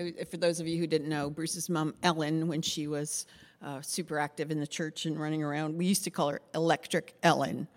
[0.00, 3.26] I, for those of you who didn't know, Bruce's mom, Ellen, when she was
[3.62, 7.14] uh, super active in the church and running around, we used to call her Electric
[7.22, 7.68] Ellen.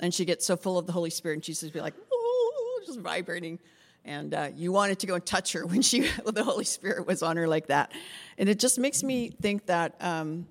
[0.00, 1.94] And she gets so full of the Holy Spirit, and she used to be like,
[2.10, 3.58] oh, just vibrating.
[4.06, 7.22] And uh, you wanted to go and touch her when she, the Holy Spirit was
[7.22, 7.92] on her like that.
[8.38, 10.46] And it just makes me think that, um,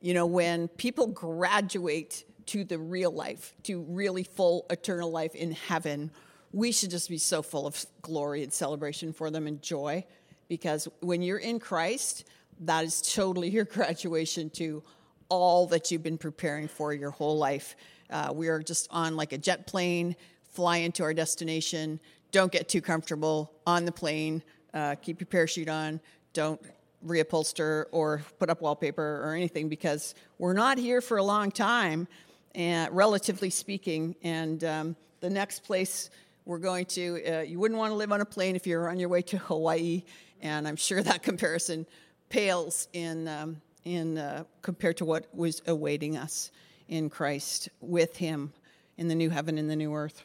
[0.00, 5.50] you know, when people graduate to the real life, to really full eternal life in
[5.50, 6.12] heaven,
[6.52, 10.04] we should just be so full of glory and celebration for them and joy
[10.48, 12.24] because when you're in Christ,
[12.60, 14.82] that is totally your graduation to
[15.28, 17.76] all that you've been preparing for your whole life.
[18.10, 20.14] Uh, we are just on like a jet plane,
[20.52, 21.98] flying to our destination.
[22.30, 24.42] Don't get too comfortable on the plane.
[24.72, 26.00] Uh, keep your parachute on.
[26.32, 26.60] Don't
[27.04, 32.06] reupholster or put up wallpaper or anything because we're not here for a long time,
[32.54, 34.16] and relatively speaking.
[34.22, 36.10] And um, the next place
[36.44, 39.00] we're going to, uh, you wouldn't want to live on a plane if you're on
[39.00, 40.04] your way to Hawaii
[40.42, 41.86] and I'm sure that comparison
[42.28, 46.50] pales in, um, in uh, compared to what was awaiting us
[46.88, 48.52] in Christ with Him
[48.96, 50.24] in the new heaven and the new earth.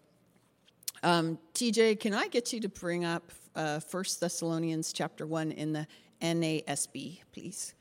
[1.03, 5.73] Um, TJ, can I get you to bring up uh, 1 Thessalonians chapter 1 in
[5.73, 5.87] the
[6.21, 7.73] NASB, please?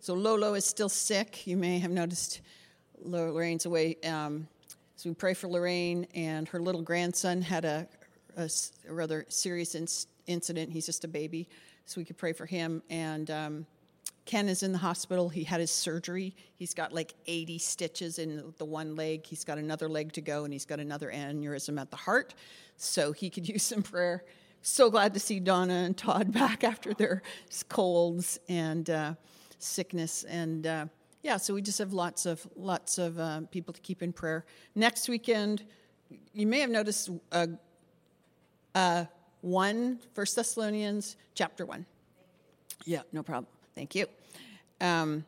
[0.00, 1.46] So Lolo is still sick.
[1.46, 2.40] You may have noticed
[3.02, 3.96] Lorraine's away.
[4.04, 4.48] Um,
[4.96, 7.86] so we pray for Lorraine, and her little grandson had a,
[8.36, 8.50] a,
[8.88, 10.72] a rather serious incident incident.
[10.72, 11.48] He's just a baby,
[11.84, 12.82] so we could pray for him.
[12.88, 13.66] And um,
[14.24, 15.28] Ken is in the hospital.
[15.28, 16.36] He had his surgery.
[16.54, 19.24] He's got like 80 stitches in the one leg.
[19.26, 22.34] He's got another leg to go, and he's got another aneurysm at the heart.
[22.76, 24.24] So he could use some prayer.
[24.60, 27.22] So glad to see Donna and Todd back after their
[27.68, 29.14] colds and uh,
[29.58, 30.24] sickness.
[30.24, 30.86] And uh,
[31.22, 34.44] yeah, so we just have lots of lots of uh, people to keep in prayer.
[34.74, 35.64] Next weekend,
[36.32, 37.48] you may have noticed a,
[38.74, 39.08] a
[39.42, 41.86] 1, 1 Thessalonians chapter 1.
[42.84, 43.46] Yeah, no problem.
[43.74, 44.06] Thank you.
[44.80, 45.24] Um,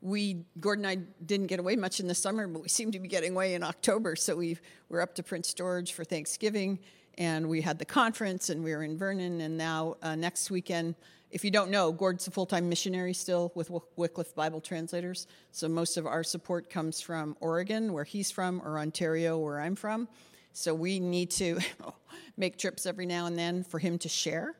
[0.00, 2.98] we, Gordon and I didn't get away much in the summer, but we seem to
[2.98, 4.16] be getting away in October.
[4.16, 4.58] So we
[4.88, 6.80] we're up to Prince George for Thanksgiving,
[7.18, 10.96] and we had the conference, and we were in Vernon, and now uh, next weekend.
[11.30, 15.26] If you don't know, Gord's a full time missionary still with Wycliffe Bible Translators.
[15.52, 19.76] So most of our support comes from Oregon, where he's from, or Ontario, where I'm
[19.76, 20.08] from.
[20.52, 21.58] So we need to
[22.36, 24.54] make trips every now and then for him to share.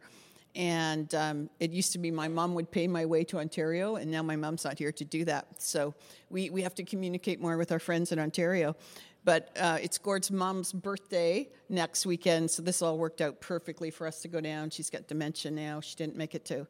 [0.55, 4.11] And um, it used to be my mom would pay my way to Ontario, and
[4.11, 5.63] now my mom's not here to do that.
[5.63, 5.95] So
[6.29, 8.77] we, we have to communicate more with our friends in Ontario.
[9.25, 14.07] But uh, it's Gord's mom's birthday next weekend, so this all worked out perfectly for
[14.07, 14.69] us to go down.
[14.69, 15.81] She's got dementia now.
[15.81, 16.67] She didn't make it to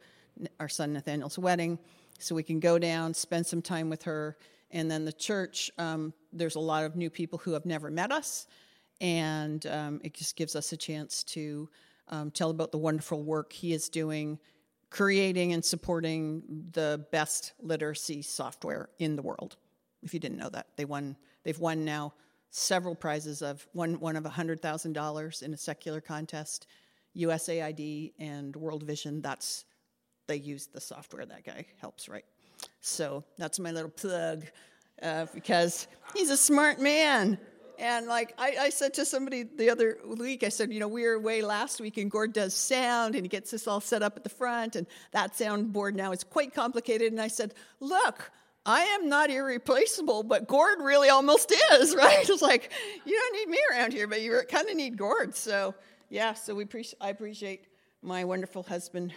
[0.60, 1.78] our son Nathaniel's wedding,
[2.19, 4.37] so we can go down, spend some time with her.
[4.71, 8.12] And then the church, um, there's a lot of new people who have never met
[8.12, 8.47] us
[9.02, 11.68] and um, it just gives us a chance to
[12.08, 14.38] um, tell about the wonderful work he is doing
[14.88, 16.42] creating and supporting
[16.72, 19.56] the best literacy software in the world.
[20.02, 22.14] If you didn't know that they won they've won now
[22.50, 26.66] several prizes of one one of $100000 in a secular contest
[27.16, 29.20] usaid and world vision.
[29.20, 29.64] That's
[30.28, 32.24] they use the software that guy helps write
[32.80, 34.44] so that's my little plug
[35.02, 37.38] uh, because he's a smart man
[37.82, 41.03] and like I, I, said to somebody the other week, I said, you know, we
[41.03, 44.16] were away last week and Gord does sound and he gets this all set up
[44.16, 47.10] at the front and that sound board now is quite complicated.
[47.10, 48.31] And I said, look,
[48.65, 52.28] I am not irreplaceable, but Gord really almost is, right?
[52.28, 52.71] It's like,
[53.04, 55.34] you don't need me around here, but you kind of need Gord.
[55.34, 55.75] So
[56.09, 57.65] yeah, so we pre- I appreciate
[58.00, 59.12] my wonderful husband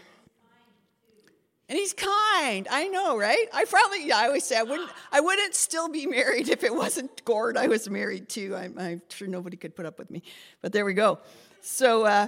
[1.68, 2.68] and he's kind.
[2.70, 3.48] I know, right?
[3.54, 6.74] I probably, yeah, I always say I wouldn't, I wouldn't still be married if it
[6.74, 8.56] wasn't Gord I was married to.
[8.56, 10.22] I'm, I'm sure nobody could put up with me.
[10.62, 11.20] But there we go.
[11.62, 12.28] So, uh,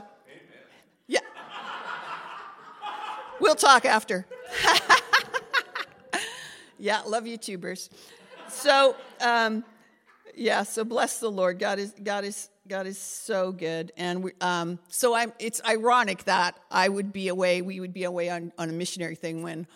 [1.07, 1.19] yeah.
[3.39, 4.25] We'll talk after.
[6.79, 7.59] yeah, love you too,
[8.49, 9.63] So, um,
[10.33, 11.59] yeah, so bless the Lord.
[11.59, 13.91] God is, God is, God is so good.
[13.97, 18.03] And we, um, so I'm, it's ironic that I would be away, we would be
[18.03, 19.67] away on, on a missionary thing when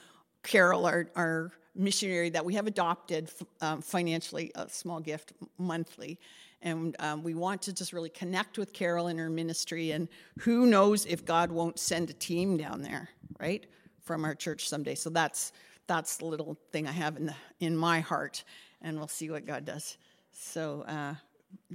[0.44, 6.20] Carol, our, our missionary that we have adopted um, financially, a small gift monthly.
[6.62, 9.92] And um, we want to just really connect with Carol in her ministry.
[9.92, 10.10] And
[10.40, 13.10] who knows if God won't send a team down there,
[13.40, 13.66] right,
[14.02, 14.96] from our church someday.
[14.96, 15.54] So that's,
[15.88, 18.44] that's the little thing I have in, the, in my heart.
[18.82, 19.98] And we'll see what God does.
[20.34, 21.16] So, uh,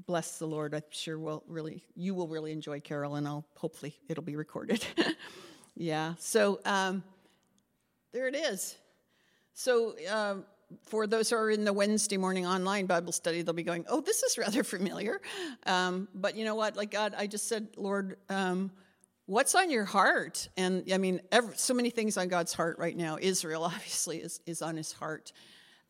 [0.07, 0.75] bless the Lord.
[0.75, 4.85] I'm sure we'll really, you will really enjoy Carol, and I'll hopefully it'll be recorded.
[5.75, 6.15] yeah.
[6.19, 7.03] So um,
[8.13, 8.77] there it is.
[9.55, 10.45] So um,
[10.83, 14.01] for those who are in the Wednesday morning online Bible study, they'll be going, "Oh,
[14.01, 15.21] this is rather familiar."
[15.67, 16.77] Um, but you know what?
[16.77, 18.17] Like God, I just said, Lord.
[18.29, 18.71] Um,
[19.27, 20.49] what's on your heart?
[20.57, 23.19] And I mean, every, so many things on God's heart right now.
[23.21, 25.33] Israel, obviously, is, is on his heart.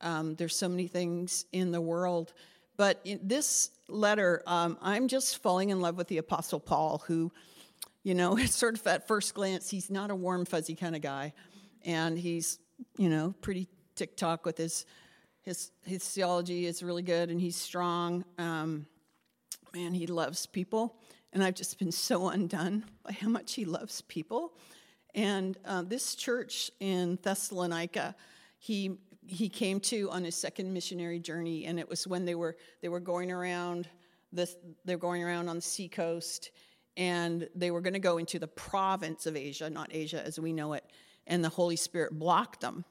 [0.00, 2.32] Um, there's so many things in the world.
[2.76, 7.32] But in this letter, um, I'm just falling in love with the Apostle Paul, who,
[8.02, 11.32] you know, sort of at first glance, he's not a warm, fuzzy kind of guy.
[11.84, 12.58] And he's,
[12.98, 14.84] you know, pretty TikTok with his,
[15.42, 18.24] his, his theology is really good and he's strong.
[18.38, 18.86] Um,
[19.74, 20.96] man, he loves people.
[21.32, 24.54] And I've just been so undone by how much he loves people.
[25.14, 28.14] And uh, this church in Thessalonica,
[28.58, 32.56] he he came to on his second missionary journey, and it was when they were
[32.80, 33.88] they were going around
[34.32, 36.50] this they're going around on the seacoast,
[36.96, 40.52] and they were going to go into the province of Asia, not Asia as we
[40.52, 40.84] know it,
[41.26, 42.84] and the Holy Spirit blocked them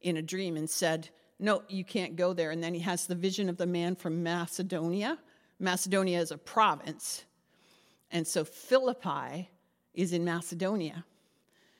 [0.00, 3.14] in a dream and said, "No, you can't go there." And then he has the
[3.14, 5.18] vision of the man from Macedonia.
[5.58, 7.24] Macedonia is a province,
[8.10, 9.50] and so Philippi
[9.94, 11.04] is in Macedonia.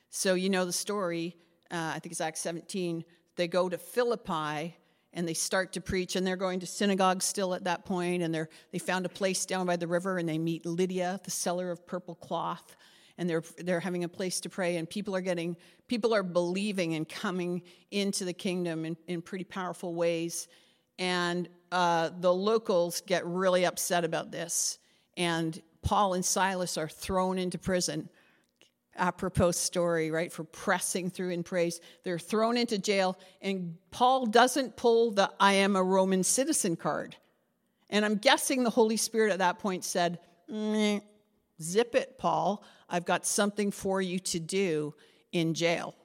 [0.09, 1.35] So you know the story.
[1.71, 3.03] Uh, I think it's Acts 17
[3.35, 4.77] they go to Philippi
[5.13, 8.33] and they start to preach and they're going to synagogue still at that point and
[8.33, 11.69] they're they found a place down by the river and they meet lydia the seller
[11.69, 12.75] of purple cloth
[13.17, 15.55] and they're they're having a place to pray and people are getting
[15.87, 20.47] people are believing and coming into the kingdom in, in pretty powerful ways.
[20.97, 24.79] And uh, the locals get really upset about this
[25.17, 28.09] and paul and silas are thrown into prison
[28.95, 31.79] apropos story, right, for pressing through in praise.
[32.03, 37.15] They're thrown into jail, and Paul doesn't pull the I am a Roman citizen card.
[37.89, 40.19] And I'm guessing the Holy Spirit at that point said,
[41.61, 42.63] Zip it, Paul.
[42.89, 44.93] I've got something for you to do
[45.31, 45.95] in jail.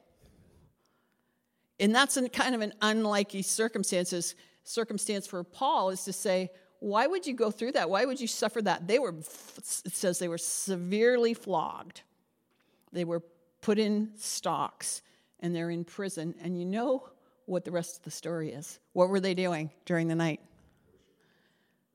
[1.79, 4.35] And that's kind of an unlikely circumstances
[4.69, 7.89] circumstance for Paul is to say, why would you go through that?
[7.89, 8.87] Why would you suffer that?
[8.87, 12.03] They were, it says they were severely flogged.
[12.91, 13.21] They were
[13.61, 15.01] put in stocks
[15.39, 16.35] and they're in prison.
[16.41, 17.09] And you know
[17.45, 18.79] what the rest of the story is.
[18.93, 20.39] What were they doing during the night?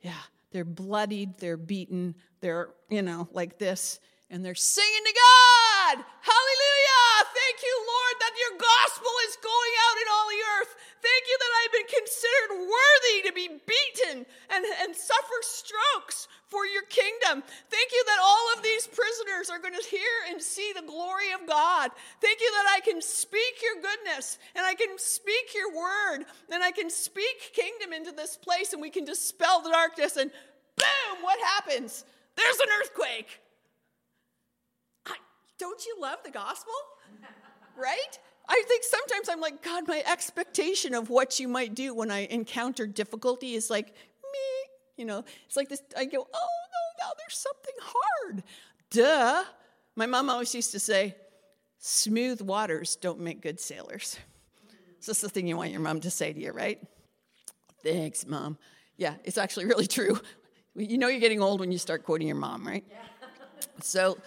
[0.00, 0.12] Yeah,
[0.50, 4.00] they're bloodied, they're beaten, they're, you know, like this,
[4.31, 5.97] and they're singing to God.
[6.00, 7.09] Hallelujah!
[7.31, 10.73] Thank you, Lord, that your gospel is going out in all the earth.
[11.05, 16.65] Thank you that I've been considered worthy to be beaten and, and suffer strokes for
[16.65, 17.44] your kingdom.
[17.69, 21.32] Thank you that all of these prisoners are going to hear and see the glory
[21.37, 21.91] of God.
[22.20, 26.62] Thank you that I can speak your goodness and I can speak your word and
[26.62, 30.31] I can speak kingdom into this place and we can dispel the darkness and
[30.77, 32.05] boom, what happens?
[32.37, 33.44] There's an earthquake.
[35.59, 36.73] Don't you love the gospel?
[37.77, 38.19] right?
[38.49, 42.27] I think sometimes I'm like, God, my expectation of what you might do when I
[42.27, 44.95] encounter difficulty is like, me.
[44.97, 45.83] You know, it's like this.
[45.97, 48.43] I go, oh no, now there's something hard.
[48.91, 49.45] Duh.
[49.97, 51.17] My mom always used to say,
[51.79, 54.19] smooth waters don't make good sailors.
[55.01, 56.81] So that's the thing you want your mom to say to you, right?
[57.83, 58.59] Thanks, mom.
[58.97, 60.19] Yeah, it's actually really true.
[60.77, 62.85] You know you're getting old when you start quoting your mom, right?
[62.91, 62.97] Yeah.
[63.81, 64.19] so,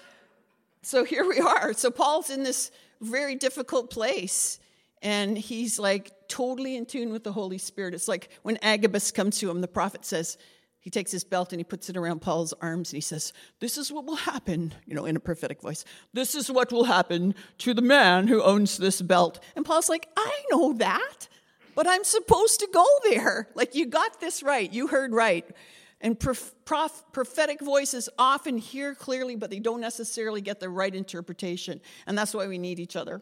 [0.82, 1.74] so here we are.
[1.74, 2.72] So Paul's in this
[3.02, 4.60] very difficult place.
[5.02, 7.94] And he's like totally in tune with the Holy Spirit.
[7.94, 10.38] It's like when Agabus comes to him, the prophet says,
[10.80, 13.78] he takes his belt and he puts it around Paul's arms and he says, This
[13.78, 15.84] is what will happen, you know, in a prophetic voice.
[16.14, 19.44] This is what will happen to the man who owns this belt.
[19.58, 21.28] And Paul's like, I know that,
[21.76, 23.50] but I'm supposed to go there.
[23.54, 24.72] Like, you got this right.
[24.72, 25.46] You heard right.
[26.00, 30.94] And prof- prof- prophetic voices often hear clearly, but they don't necessarily get the right
[30.94, 31.82] interpretation.
[32.06, 33.22] And that's why we need each other,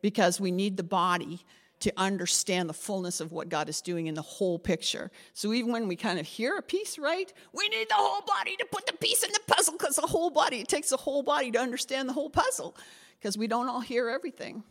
[0.00, 1.40] because we need the body
[1.80, 5.10] to understand the fullness of what God is doing in the whole picture.
[5.34, 8.56] So even when we kind of hear a piece right, we need the whole body
[8.56, 11.22] to put the piece in the puzzle because the whole body, it takes the whole
[11.22, 12.76] body to understand the whole puzzle
[13.18, 14.62] because we don't all hear everything.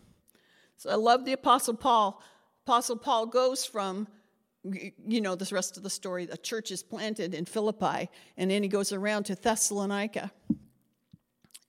[0.78, 2.24] So I love the Apostle Paul.
[2.66, 4.08] Apostle Paul goes from
[4.64, 6.26] you know the rest of the story.
[6.26, 10.32] The church is planted in Philippi, and then he goes around to Thessalonica.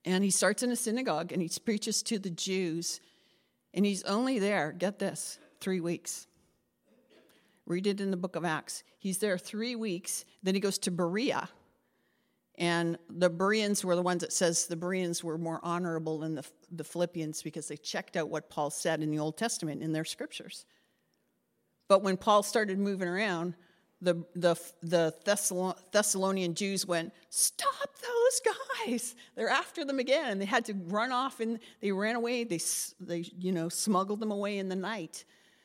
[0.05, 3.01] And he starts in a synagogue and he preaches to the Jews.
[3.73, 6.27] And he's only there, get this, three weeks.
[7.67, 8.85] Read it in the book of Acts.
[8.99, 10.27] He's there three weeks.
[10.43, 11.49] Then he goes to Berea.
[12.57, 16.45] And the Bereans were the ones that says the Bereans were more honorable than the,
[16.71, 20.05] the Philippians because they checked out what Paul said in the Old Testament in their
[20.05, 20.67] scriptures.
[21.89, 23.55] But when Paul started moving around,
[24.01, 25.15] the, the, the
[25.93, 28.55] Thessalonian Jews went, Stop those
[28.87, 29.15] guys.
[29.35, 30.33] They're after them again.
[30.33, 32.45] And they had to run off and they ran away.
[32.45, 32.61] They,
[33.01, 35.25] they you know, smuggled them away in the night.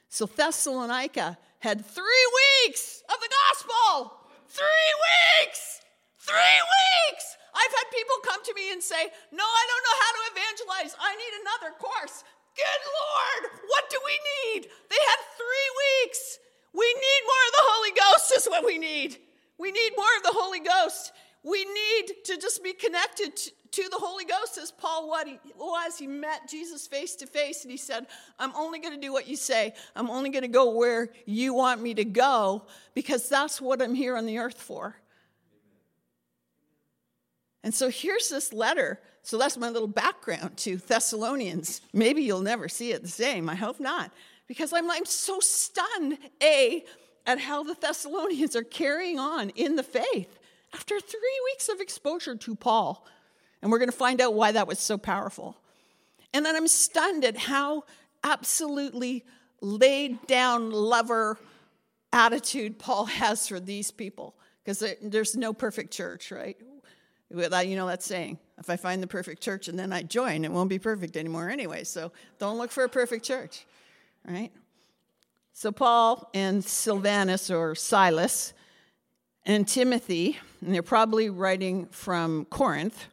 [0.10, 2.28] So Thessalonica had three
[2.66, 4.14] weeks of the gospel.
[4.48, 5.82] Three weeks.
[6.18, 10.12] Three weeks I've had people come to me and say, No, I don't know how
[10.16, 10.94] to evangelize.
[11.00, 12.24] I need another course.
[12.60, 14.68] Good Lord, what do we need?
[14.90, 15.70] They had three
[16.04, 16.40] weeks.
[16.74, 19.18] We need more of the Holy Ghost, is what we need.
[19.58, 21.14] We need more of the Holy Ghost.
[21.44, 23.52] We need to just be connected to,
[23.90, 25.98] the Holy Ghost as Paul what he was.
[25.98, 29.26] He met Jesus face to face and he said, I'm only going to do what
[29.26, 29.74] you say.
[29.96, 33.96] I'm only going to go where you want me to go because that's what I'm
[33.96, 34.98] here on the earth for.
[37.64, 39.00] And so here's this letter.
[39.30, 41.82] So that's my little background to Thessalonians.
[41.94, 43.48] Maybe you'll never see it the same.
[43.48, 44.12] I hope not.
[44.48, 46.84] Because I'm, I'm so stunned, A,
[47.28, 50.40] at how the Thessalonians are carrying on in the faith
[50.74, 53.06] after three weeks of exposure to Paul.
[53.62, 55.56] And we're going to find out why that was so powerful.
[56.34, 57.84] And then I'm stunned at how
[58.24, 59.26] absolutely
[59.62, 61.38] laid down lover
[62.12, 64.34] attitude Paul has for these people.
[64.66, 66.58] Because there's no perfect church, right?
[67.32, 68.40] You know that saying.
[68.58, 71.50] If I find the perfect church and then I join, it won't be perfect anymore
[71.50, 71.84] anyway.
[71.84, 73.66] So don't look for a perfect church,
[74.28, 74.52] right?
[75.54, 78.54] So Paul and Silvanus or Silas
[79.46, 83.08] and Timothy, and they're probably writing from Corinth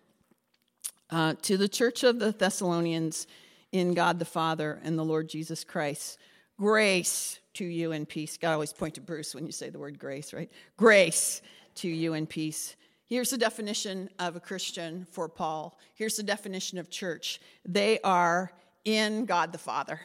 [1.11, 3.27] uh, to the church of the Thessalonians
[3.73, 6.19] in God the Father and the Lord Jesus Christ.
[6.59, 8.37] Grace to you and peace.
[8.37, 10.51] God always point to Bruce when you say the word grace, right?
[10.77, 11.43] Grace
[11.77, 12.77] to you and peace.
[13.07, 15.79] Here's the definition of a Christian for Paul.
[15.95, 17.41] Here's the definition of church.
[17.65, 18.51] They are
[18.85, 20.01] in God the Father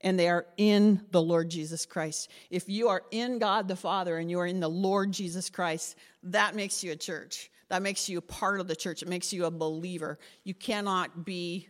[0.00, 2.30] and they are in the Lord Jesus Christ.
[2.50, 5.96] If you are in God the Father and you are in the Lord Jesus Christ,
[6.22, 7.50] that makes you a church.
[7.68, 9.02] That makes you a part of the church.
[9.02, 10.18] It makes you a believer.
[10.42, 11.68] You cannot be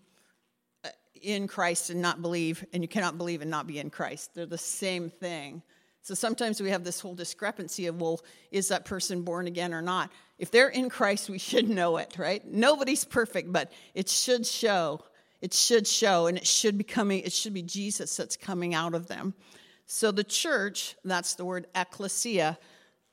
[0.85, 0.88] uh,
[1.20, 4.35] in Christ and not believe, and you cannot believe and not be in Christ.
[4.35, 5.62] They're the same thing.
[6.02, 8.20] So sometimes we have this whole discrepancy of, well,
[8.50, 10.11] is that person born again or not?
[10.40, 12.44] If they're in Christ, we should know it, right?
[12.44, 15.04] Nobody's perfect, but it should show.
[15.40, 18.94] It should show and it should be coming it should be jesus that's coming out
[18.94, 19.35] of them.
[19.87, 22.59] So the church that's the word ecclesia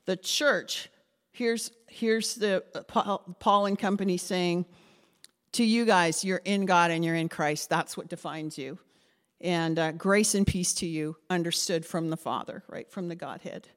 [0.06, 0.90] the church
[1.32, 4.66] here's here's the uh, paul and company saying
[5.52, 7.70] to you guys you're in god and you're in christ.
[7.70, 8.78] That's what defines you.
[9.40, 13.68] And uh, grace and peace to you understood from the father right from the godhead.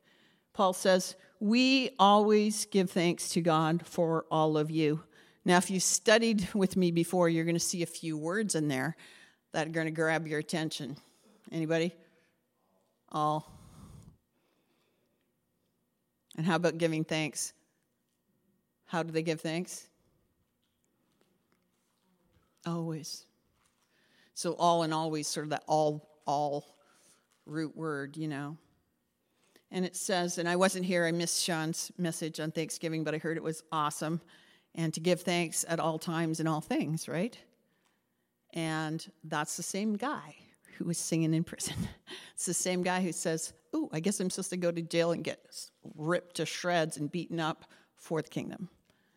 [0.53, 5.03] Paul says we always give thanks to god for all of you
[5.43, 8.67] now, if you studied with me before, you're going to see a few words in
[8.67, 8.95] there
[9.53, 10.97] that are going to grab your attention.
[11.51, 11.93] Anybody?
[13.11, 13.51] All.
[16.37, 17.53] And how about giving thanks?
[18.85, 19.87] How do they give thanks?
[22.65, 23.25] Always.
[24.35, 26.77] So all and always, sort of that all all
[27.45, 28.57] root word, you know.
[29.71, 33.17] And it says, and I wasn't here, I missed Sean's message on Thanksgiving, but I
[33.17, 34.21] heard it was awesome
[34.75, 37.37] and to give thanks at all times in all things, right?
[38.53, 40.35] And that's the same guy
[40.77, 41.75] who was singing in prison.
[42.33, 45.11] It's the same guy who says, Ooh, I guess I'm supposed to go to jail
[45.11, 45.45] and get
[45.95, 48.67] ripped to shreds and beaten up for the kingdom.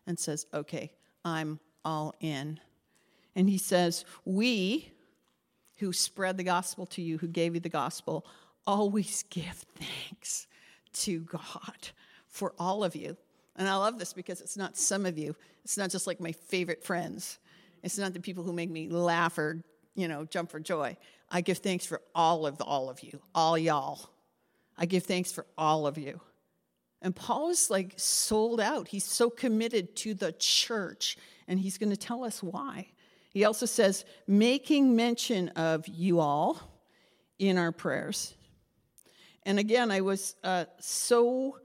[0.05, 0.91] And says, Okay,
[1.25, 2.59] I'm all in.
[3.35, 4.91] And he says, We
[5.77, 8.27] who spread the gospel to you, who gave you the gospel,
[8.67, 10.47] always give thanks
[10.93, 11.89] to God
[12.27, 13.17] for all of you.
[13.55, 15.35] And I love this because it's not some of you.
[15.63, 17.39] It's not just like my favorite friends.
[17.83, 19.63] It's not the people who make me laugh or,
[19.95, 20.97] you know, jump for joy.
[21.29, 24.09] I give thanks for all of all of you, all y'all.
[24.77, 26.19] I give thanks for all of you.
[27.01, 28.87] And Paul is like sold out.
[28.87, 31.17] He's so committed to the church,
[31.47, 32.87] and he's going to tell us why.
[33.29, 36.59] He also says, making mention of you all
[37.37, 38.33] in our prayers.
[39.45, 41.59] And again, I was uh, so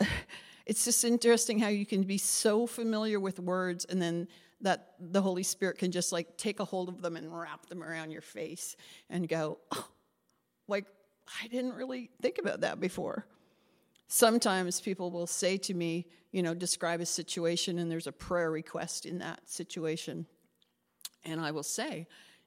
[0.66, 4.28] it's just interesting how you can be so familiar with words and then
[4.60, 7.82] that the Holy Spirit can just like take a hold of them and wrap them
[7.82, 8.76] around your face
[9.08, 9.88] and go, oh,
[10.66, 10.86] like,
[11.42, 13.26] I didn't really think about that before.
[14.08, 18.50] Sometimes people will say to me, you know, describe a situation and there's a prayer
[18.50, 20.26] request in that situation.
[21.24, 22.06] And I will say,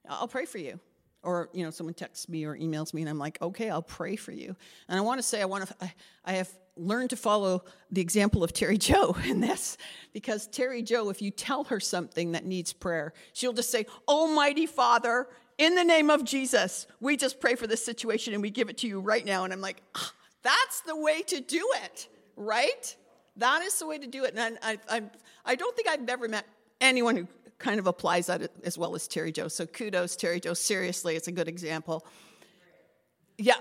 [0.10, 0.80] I'll pray for you.
[1.24, 4.16] Or, you know, someone texts me or emails me and I'm like, okay, I'll pray
[4.16, 4.56] for you.
[4.88, 5.94] And I want to say, I want to, I,
[6.26, 9.78] I have learned to follow the example of Terry Joe in this
[10.14, 14.66] because Terry Joe, if you tell her something that needs prayer, she'll just say, Almighty
[14.66, 18.70] Father, in the name of Jesus, we just pray for this situation and we give
[18.70, 19.44] it to you right now.
[19.44, 22.96] And I'm like, ah, that's the way to do it, right?
[23.38, 24.34] That is the way to do it.
[24.36, 25.04] And I, I,
[25.46, 26.48] I don't think I've ever met
[26.80, 27.28] anyone who
[27.62, 29.48] kind of applies that as well as Terry Joe.
[29.48, 30.54] So kudos, Terry Joe.
[30.54, 32.06] Seriously, it's a good example.
[33.38, 33.56] Yeah,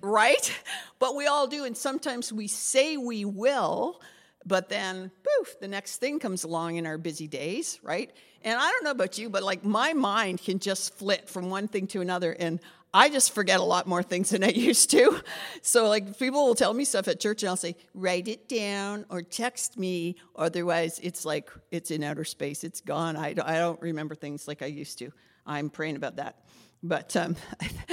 [0.00, 0.52] right?
[0.98, 1.64] But we all do.
[1.64, 4.00] And sometimes we say we will,
[4.48, 8.10] But then, poof, the next thing comes along in our busy days, right?
[8.42, 11.68] And I don't know about you, but like my mind can just flit from one
[11.68, 12.32] thing to another.
[12.32, 12.58] And
[12.92, 15.20] I just forget a lot more things than I used to.
[15.62, 19.04] So, like, people will tell me stuff at church, and I'll say, write it down
[19.10, 20.16] or text me.
[20.36, 23.16] Otherwise, it's like it's in outer space, it's gone.
[23.16, 25.12] I, I don't remember things like I used to.
[25.46, 26.44] I'm praying about that.
[26.82, 27.36] But um,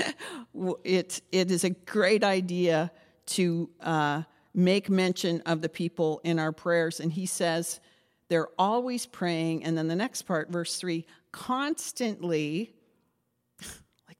[0.83, 2.91] it, it is a great idea
[3.27, 4.23] to uh,
[4.53, 6.99] make mention of the people in our prayers.
[6.99, 7.79] And he says,
[8.27, 9.63] they're always praying.
[9.63, 12.74] And then the next part, verse three, constantly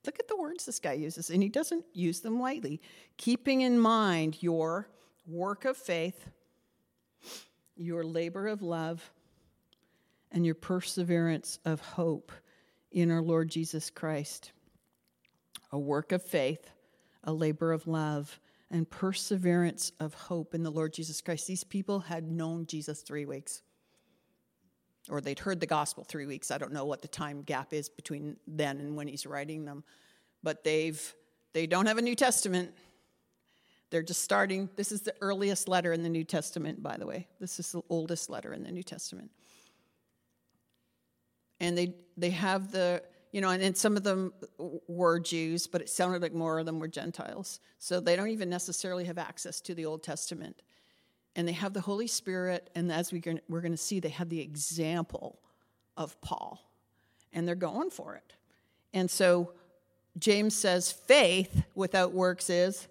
[0.06, 2.80] Look at the words this guy uses, and he doesn't use them lightly.
[3.16, 4.88] Keeping in mind your
[5.26, 6.28] work of faith,
[7.76, 9.12] your labor of love,
[10.30, 12.32] and your perseverance of hope
[12.92, 14.52] in our Lord Jesus Christ.
[15.72, 16.70] A work of faith,
[17.24, 21.46] a labor of love, and perseverance of hope in the Lord Jesus Christ.
[21.46, 23.62] These people had known Jesus three weeks
[25.08, 26.50] or they'd heard the gospel three weeks.
[26.50, 29.84] I don't know what the time gap is between then and when he's writing them,
[30.42, 31.14] but they've
[31.52, 32.72] they don't have a New Testament.
[33.90, 34.68] They're just starting.
[34.76, 37.28] This is the earliest letter in the New Testament, by the way.
[37.40, 39.30] This is the oldest letter in the New Testament.
[41.60, 44.32] And they they have the you know, and, and some of them
[44.88, 47.60] were Jews, but it sounded like more of them were Gentiles.
[47.78, 50.62] So they don't even necessarily have access to the Old Testament
[51.36, 54.30] and they have the Holy Spirit, and as we we're going to see, they have
[54.30, 55.38] the example
[55.96, 56.58] of Paul,
[57.32, 58.32] and they're going for it.
[58.94, 59.52] And so
[60.18, 62.88] James says, faith without works is,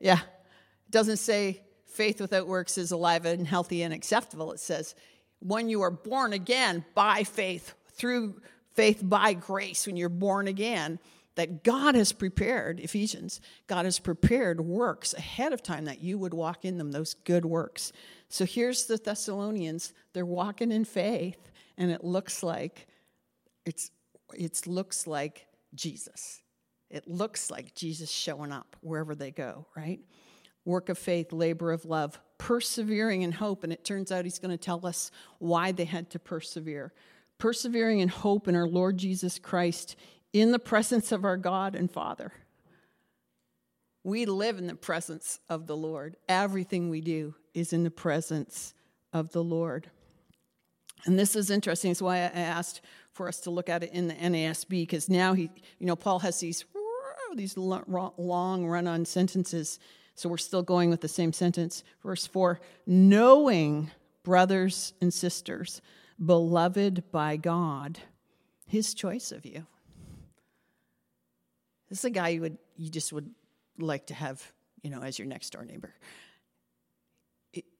[0.00, 4.52] yeah, it doesn't say faith without works is alive and healthy and acceptable.
[4.52, 4.94] It says,
[5.38, 8.40] when you are born again by faith, through
[8.74, 10.98] faith by grace, when you're born again,
[11.36, 16.34] that God has prepared, Ephesians, God has prepared works ahead of time that you would
[16.34, 17.92] walk in them, those good works.
[18.28, 22.88] So here's the Thessalonians, they're walking in faith, and it looks like
[23.64, 23.90] it's
[24.34, 26.42] it looks like Jesus.
[26.90, 30.00] It looks like Jesus showing up wherever they go, right?
[30.64, 34.56] Work of faith, labor of love, persevering in hope, and it turns out he's going
[34.56, 36.92] to tell us why they had to persevere.
[37.38, 39.96] Persevering in hope in our Lord Jesus Christ
[40.32, 42.32] in the presence of our God and Father.
[44.04, 46.16] We live in the presence of the Lord.
[46.28, 48.72] Everything we do is in the presence
[49.12, 49.90] of the Lord.
[51.06, 51.90] And this is interesting.
[51.90, 52.80] It's why I asked
[53.12, 56.20] for us to look at it in the NASB, because now he, you know, Paul
[56.20, 56.64] has these
[57.34, 59.78] these long run-on sentences.
[60.14, 61.84] So we're still going with the same sentence.
[62.02, 63.90] Verse four: knowing
[64.22, 65.82] brothers and sisters,
[66.24, 67.98] beloved by God,
[68.66, 69.66] His choice of you.
[71.88, 73.30] This is a guy you would you just would
[73.78, 74.42] like to have,
[74.82, 75.94] you know, as your next door neighbor.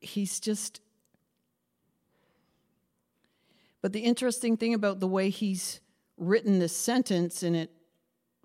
[0.01, 0.81] He's just
[3.87, 5.81] But the interesting thing about the way he's
[6.17, 7.71] written this sentence and it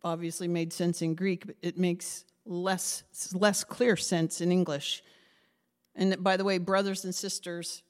[0.04, 5.02] obviously made sense in Greek, but it makes less less clear sense in English.
[5.96, 7.82] And by the way, brothers and sisters,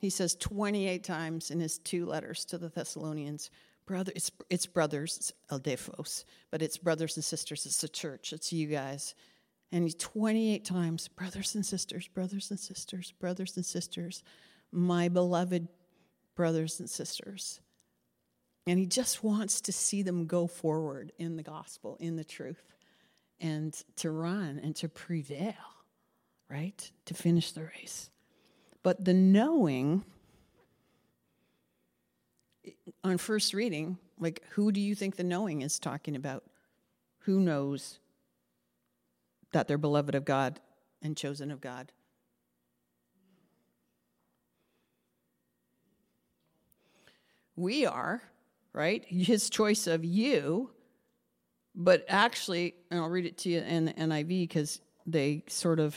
[0.00, 3.50] he says 28 times in his two letters to the Thessalonians
[3.86, 8.52] brother it's it's brothers it's adelphos but it's brothers and sisters it's the church it's
[8.52, 9.14] you guys.
[9.72, 14.22] And he 28 times brothers and sisters brothers and sisters brothers and sisters
[14.72, 15.68] my beloved
[16.34, 17.60] brothers and sisters.
[18.68, 22.62] And he just wants to see them go forward in the gospel in the truth
[23.40, 25.54] and to run and to prevail
[26.48, 26.90] right?
[27.06, 28.10] To finish the race.
[28.82, 30.04] But the knowing
[33.04, 36.44] on first reading, like, who do you think the knowing is talking about?
[37.20, 37.98] Who knows
[39.52, 40.60] that they're beloved of God
[41.02, 41.92] and chosen of God?
[47.56, 48.22] We are,
[48.72, 49.04] right?
[49.06, 50.70] His choice of you,
[51.74, 55.96] but actually, and I'll read it to you in the NIV because they sort of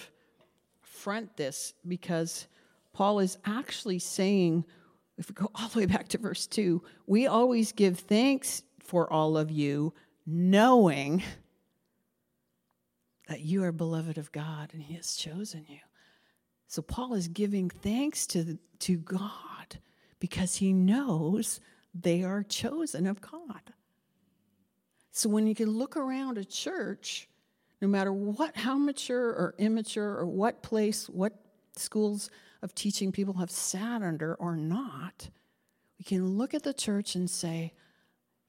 [0.81, 2.47] front this because
[2.93, 4.65] Paul is actually saying
[5.19, 9.11] if we go all the way back to verse 2, we always give thanks for
[9.11, 9.93] all of you,
[10.25, 11.21] knowing
[13.27, 15.79] that you are beloved of God and He has chosen you.
[16.67, 19.79] So Paul is giving thanks to, to God
[20.19, 21.59] because he knows
[21.95, 23.73] they are chosen of God.
[25.11, 27.27] So when you can look around a church,
[27.81, 31.33] no matter what, how mature or immature or what place, what
[31.75, 32.29] schools
[32.61, 35.29] of teaching people have sat under or not,
[35.97, 37.73] we can look at the church and say,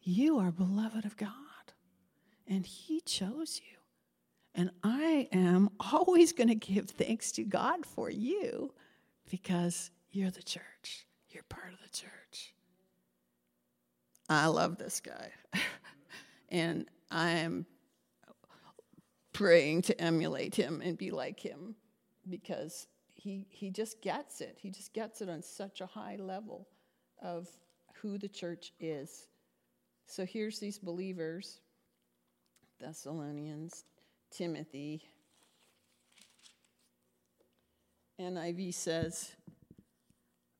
[0.00, 1.30] You are beloved of God,
[2.46, 3.78] and He chose you.
[4.54, 8.72] And I am always going to give thanks to God for you
[9.30, 12.54] Because you're the church, you're part of the church.
[14.28, 15.30] I love this guy.
[16.48, 17.66] and I am
[19.32, 21.74] praying to emulate him and be like him
[22.28, 22.86] because
[23.20, 24.56] he, he just gets it.
[24.58, 26.66] He just gets it on such a high level
[27.22, 27.48] of
[28.00, 29.26] who the church is.
[30.06, 31.60] So here's these believers
[32.80, 33.84] Thessalonians,
[34.30, 35.02] Timothy.
[38.18, 39.32] NIV says,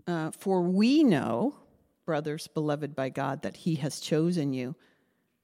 [0.07, 1.55] uh, For we know,
[2.05, 4.75] brothers beloved by God, that He has chosen you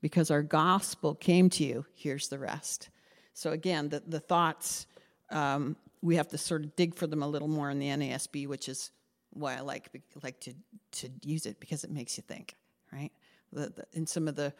[0.02, 1.86] because our gospel came to you.
[1.94, 2.90] Here's the rest.
[3.32, 4.86] So again, the, the thoughts,
[5.30, 8.46] um, we have to sort of dig for them a little more in the NASB,
[8.46, 8.90] which is
[9.30, 9.90] why I like
[10.22, 10.54] like to
[10.92, 12.54] to use it because it makes you think,
[12.92, 13.12] right?
[13.52, 14.52] The, the, in some of the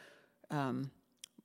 [0.51, 0.91] um,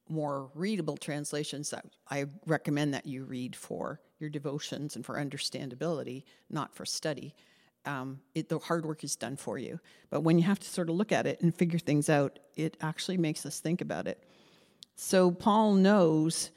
[0.09, 6.23] more readable translations that I recommend that you read for your devotions and for understandability,
[6.49, 7.33] not for study.
[7.85, 9.79] Um, it, the hard work is done for you.
[10.11, 12.77] But when you have to sort of look at it and figure things out, it
[12.81, 14.23] actually makes us think about it.
[14.95, 16.51] So Paul knows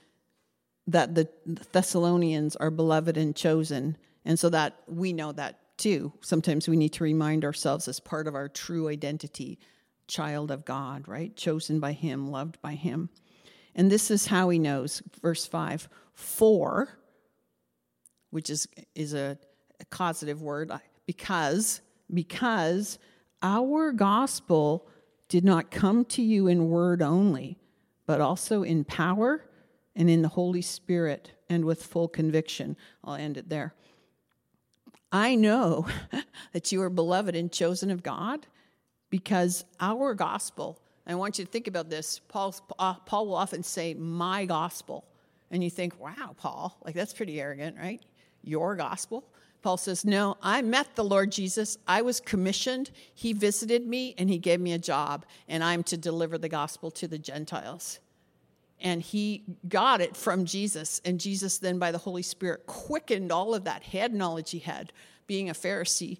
[0.86, 1.28] that the
[1.72, 6.12] Thessalonians are beloved and chosen, and so that we know that too.
[6.20, 9.58] Sometimes we need to remind ourselves as part of our true identity,
[10.06, 11.34] child of God, right?
[11.36, 13.08] Chosen by Him, loved by Him.
[13.74, 15.02] And this is how he knows.
[15.20, 16.88] Verse 5 For,
[18.30, 19.38] which is, is a,
[19.80, 20.70] a causative word,
[21.06, 21.80] because,
[22.12, 22.98] because
[23.42, 24.86] our gospel
[25.28, 27.58] did not come to you in word only,
[28.06, 29.44] but also in power
[29.96, 32.76] and in the Holy Spirit and with full conviction.
[33.02, 33.74] I'll end it there.
[35.12, 35.86] I know
[36.52, 38.46] that you are beloved and chosen of God
[39.10, 42.20] because our gospel, I want you to think about this.
[42.28, 45.04] Paul's, uh, Paul will often say, My gospel.
[45.50, 48.02] And you think, wow, Paul, like that's pretty arrogant, right?
[48.42, 49.24] Your gospel.
[49.62, 51.78] Paul says, No, I met the Lord Jesus.
[51.86, 52.90] I was commissioned.
[53.14, 56.90] He visited me and he gave me a job, and I'm to deliver the gospel
[56.92, 58.00] to the Gentiles
[58.84, 61.00] and he got it from Jesus.
[61.06, 64.92] And Jesus, then by the Holy Spirit, quickened all of that head knowledge he had,
[65.26, 66.18] being a Pharisee,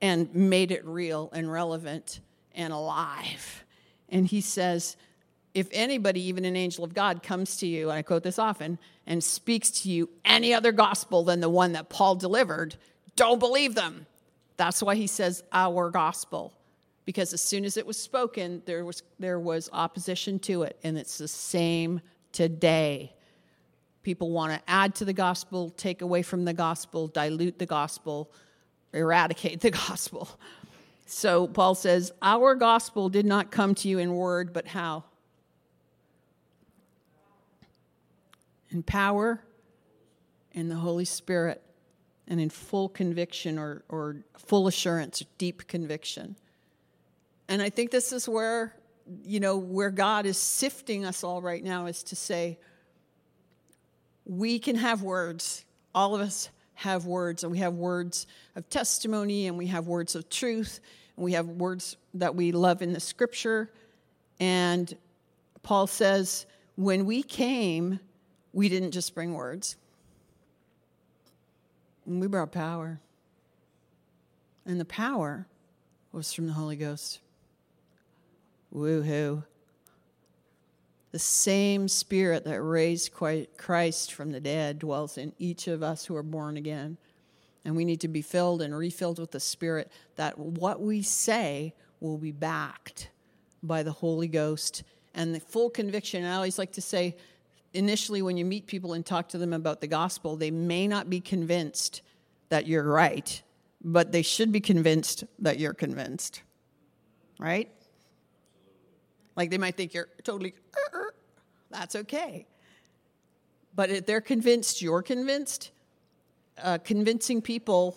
[0.00, 2.20] and made it real and relevant
[2.54, 3.64] and alive.
[4.08, 4.96] And he says,
[5.52, 8.78] if anybody, even an angel of God, comes to you, and I quote this often,
[9.04, 12.76] and speaks to you any other gospel than the one that Paul delivered,
[13.16, 14.06] don't believe them.
[14.56, 16.52] That's why he says our gospel
[17.08, 20.78] because as soon as it was spoken, there was, there was opposition to it.
[20.84, 23.14] And it's the same today.
[24.02, 28.30] People want to add to the gospel, take away from the gospel, dilute the gospel,
[28.92, 30.28] eradicate the gospel.
[31.06, 35.04] So Paul says, Our gospel did not come to you in word, but how?
[38.68, 39.42] In power,
[40.52, 41.62] in the Holy Spirit,
[42.26, 46.36] and in full conviction or, or full assurance, deep conviction.
[47.48, 48.74] And I think this is where,
[49.24, 52.58] you know, where God is sifting us all right now is to say,
[54.26, 55.64] we can have words.
[55.94, 60.14] All of us have words, and we have words of testimony, and we have words
[60.14, 60.80] of truth,
[61.16, 63.70] and we have words that we love in the scripture.
[64.38, 64.94] And
[65.62, 67.98] Paul says, when we came,
[68.52, 69.76] we didn't just bring words,
[72.06, 73.00] we brought power.
[74.64, 75.46] And the power
[76.12, 77.20] was from the Holy Ghost.
[78.74, 79.44] Woohoo.
[81.10, 86.14] The same spirit that raised Christ from the dead dwells in each of us who
[86.14, 86.98] are born again.
[87.64, 91.74] And we need to be filled and refilled with the Spirit that what we say
[92.00, 93.10] will be backed
[93.62, 96.24] by the Holy Ghost and the full conviction.
[96.24, 97.16] I always like to say,
[97.72, 101.10] initially, when you meet people and talk to them about the gospel, they may not
[101.10, 102.02] be convinced
[102.50, 103.42] that you're right,
[103.82, 106.42] but they should be convinced that you're convinced.
[107.38, 107.70] Right?
[109.38, 111.02] Like they might think you're totally, uh, uh,
[111.70, 112.48] that's okay.
[113.72, 115.70] But if they're convinced you're convinced,
[116.60, 117.96] uh, convincing people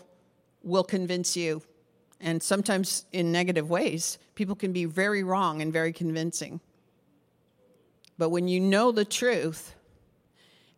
[0.64, 1.64] will convince you.
[2.20, 6.62] And sometimes in negative ways, people can be very wrong and very convincing.
[8.20, 9.74] But when you know the truth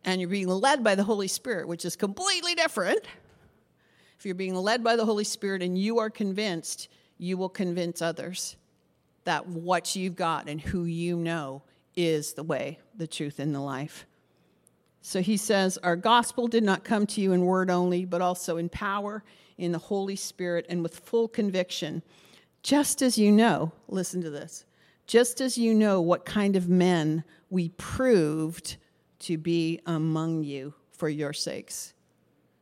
[0.02, 3.04] and you're being led by the Holy Spirit, which is completely different,
[4.18, 8.00] if you're being led by the Holy Spirit and you are convinced, you will convince
[8.00, 8.56] others
[9.24, 11.62] that what you've got and who you know
[11.96, 14.06] is the way, the truth, and the life.
[15.00, 18.56] So he says, Our gospel did not come to you in word only, but also
[18.56, 19.22] in power,
[19.58, 22.02] in the Holy Spirit, and with full conviction.
[22.62, 24.64] Just as you know, listen to this,
[25.06, 28.78] just as you know what kind of men we proved
[29.20, 31.92] to be among you for your sakes.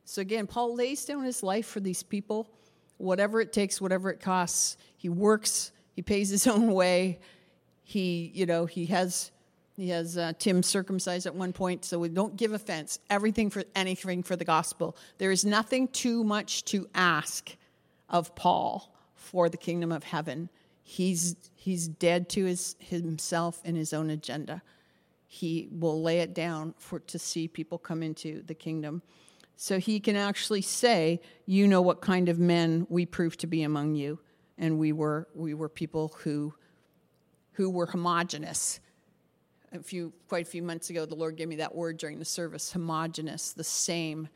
[0.03, 2.49] So again, Paul lays down his life for these people,
[2.97, 4.77] whatever it takes, whatever it costs.
[4.97, 7.19] He works, he pays his own way.
[7.83, 9.31] He, you know, he has
[9.75, 12.99] he has uh, Tim circumcised at one point, so we don't give offense.
[13.09, 14.95] Everything for anything for the gospel.
[15.17, 17.55] There is nothing too much to ask
[18.07, 20.49] of Paul for the kingdom of heaven.
[20.83, 24.61] He's he's dead to his himself and his own agenda.
[25.25, 29.01] He will lay it down for to see people come into the kingdom.
[29.55, 33.63] So he can actually say, "You know what kind of men we proved to be
[33.63, 34.19] among you,
[34.57, 36.53] and we were we were people who
[37.53, 38.79] who were homogenous."
[39.71, 42.25] A few quite a few months ago, the Lord gave me that word during the
[42.25, 44.29] service: homogenous, the same,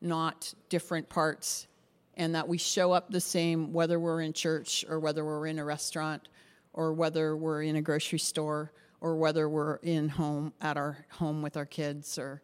[0.00, 1.66] not different parts,
[2.14, 5.58] and that we show up the same whether we're in church or whether we're in
[5.58, 6.28] a restaurant
[6.72, 11.42] or whether we're in a grocery store or whether we're in home at our home
[11.42, 12.40] with our kids or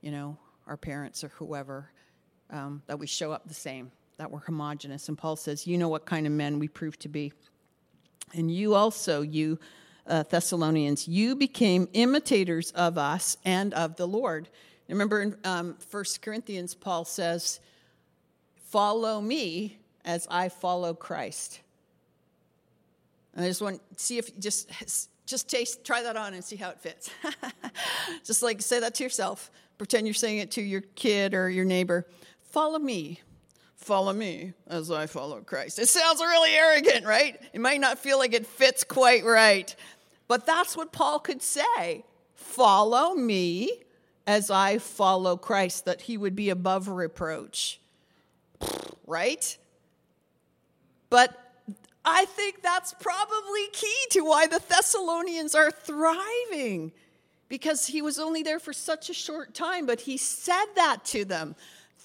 [0.00, 1.90] you know our parents or whoever,
[2.50, 5.08] um, that we show up the same, that we're homogenous.
[5.08, 7.32] And Paul says, You know what kind of men we prove to be.
[8.34, 9.58] And you also, you
[10.06, 14.48] uh, Thessalonians, you became imitators of us and of the Lord.
[14.88, 17.60] Remember in um, 1 Corinthians, Paul says,
[18.68, 21.60] Follow me as I follow Christ.
[23.34, 24.70] And I just want to see if just
[25.26, 27.10] just taste try that on and see how it fits.
[28.24, 31.64] just like say that to yourself pretend you're saying it to your kid or your
[31.64, 32.06] neighbor.
[32.42, 33.18] Follow me.
[33.80, 35.78] Follow me as I follow Christ.
[35.78, 37.40] It sounds really arrogant, right?
[37.54, 39.74] It might not feel like it fits quite right.
[40.28, 42.04] But that's what Paul could say.
[42.34, 43.70] Follow me
[44.26, 47.80] as I follow Christ, that he would be above reproach.
[49.06, 49.58] Right?
[51.08, 51.36] But
[52.04, 56.92] I think that's probably key to why the Thessalonians are thriving
[57.48, 61.24] because he was only there for such a short time, but he said that to
[61.24, 61.56] them.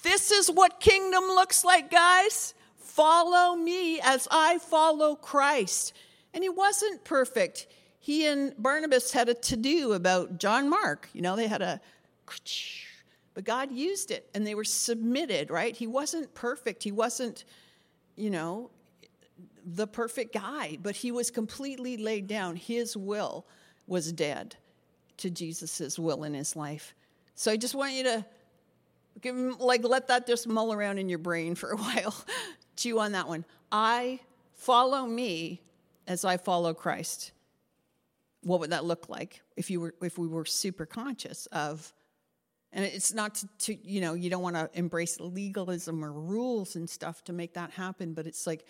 [0.06, 2.54] This is what kingdom looks like, guys.
[2.78, 5.94] Follow me as I follow Christ.
[6.32, 7.65] And he wasn't perfect.
[8.00, 11.10] He and Barnabas had a to do about John Mark.
[11.12, 11.82] You know, they had a,
[13.34, 15.76] but God used it and they were submitted, right?
[15.76, 16.84] He wasn't perfect.
[16.84, 17.44] He wasn't,
[18.15, 18.70] you know,
[19.65, 22.58] the perfect guy, but he was completely laid down.
[22.58, 23.48] His will
[23.88, 24.56] was dead
[25.18, 26.94] to Jesus' will in his life.
[27.34, 28.26] So I just want you to
[29.21, 32.15] give like let that just mull around in your brain for a while.
[32.75, 33.45] Chew on that one.
[33.71, 34.19] I
[34.54, 35.62] follow me
[36.08, 37.32] as I follow Christ.
[38.41, 41.91] What would that look like if you were if we were super conscious of
[42.71, 46.75] and it's not to, to you know you don't want to embrace legalism or rules
[46.75, 48.65] and stuff to make that happen but it's like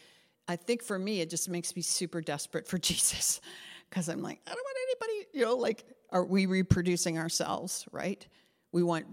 [0.48, 3.42] i think for me it just makes me super desperate for jesus
[3.90, 5.84] because i'm like i don't want anybody you know like
[6.16, 8.26] are we reproducing ourselves, right?
[8.72, 9.06] We want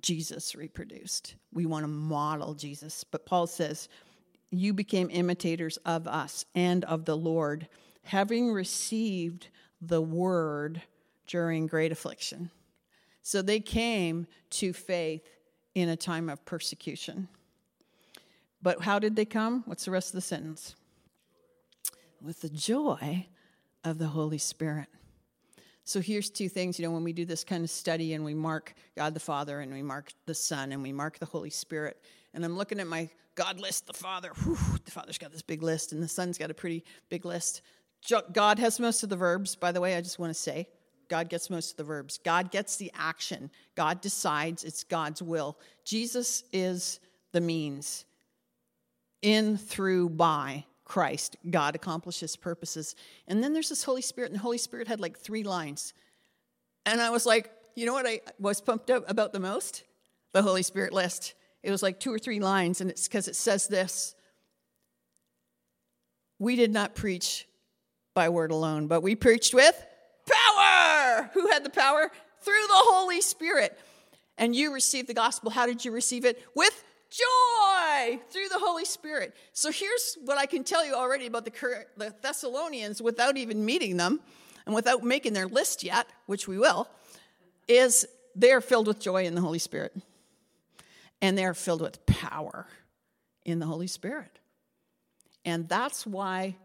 [0.00, 1.34] Jesus reproduced.
[1.52, 3.04] We want to model Jesus.
[3.04, 3.88] But Paul says,
[4.50, 7.68] You became imitators of us and of the Lord,
[8.02, 9.48] having received
[9.80, 10.82] the word
[11.26, 12.50] during great affliction.
[13.22, 15.28] So they came to faith
[15.74, 17.28] in a time of persecution.
[18.62, 19.62] But how did they come?
[19.66, 20.74] What's the rest of the sentence?
[22.20, 23.26] With the joy
[23.84, 24.88] of the Holy Spirit.
[25.90, 28.32] So here's two things, you know, when we do this kind of study and we
[28.32, 32.00] mark God the Father and we mark the Son and we mark the Holy Spirit,
[32.32, 35.64] and I'm looking at my God list, the Father, whew, the Father's got this big
[35.64, 37.62] list and the Son's got a pretty big list.
[38.32, 40.68] God has most of the verbs, by the way, I just want to say.
[41.08, 42.20] God gets most of the verbs.
[42.24, 43.50] God gets the action.
[43.74, 45.58] God decides it's God's will.
[45.84, 47.00] Jesus is
[47.32, 48.04] the means.
[49.22, 50.66] In, through, by.
[50.90, 52.96] Christ, God accomplishes purposes.
[53.28, 55.94] And then there's this Holy Spirit, and the Holy Spirit had like three lines.
[56.84, 59.84] And I was like, you know what I was pumped up about the most?
[60.32, 61.34] The Holy Spirit list.
[61.62, 64.16] It was like two or three lines, and it's because it says this
[66.40, 67.46] We did not preach
[68.12, 69.80] by word alone, but we preached with
[70.26, 71.30] power.
[71.34, 72.10] Who had the power?
[72.40, 73.78] Through the Holy Spirit.
[74.36, 75.52] And you received the gospel.
[75.52, 76.42] How did you receive it?
[76.56, 79.34] With joy through the Holy Spirit.
[79.52, 83.96] So here's what I can tell you already about the, the Thessalonians without even meeting
[83.96, 84.20] them
[84.66, 86.88] and without making their list yet, which we will,
[87.68, 89.94] is they are filled with joy in the Holy Spirit.
[91.20, 92.66] And they are filled with power
[93.44, 94.38] in the Holy Spirit.
[95.44, 96.56] And that's why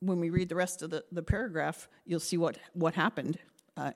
[0.00, 3.38] when we read the rest of the, the paragraph, you'll see what, what happened.
[3.76, 3.92] Uh,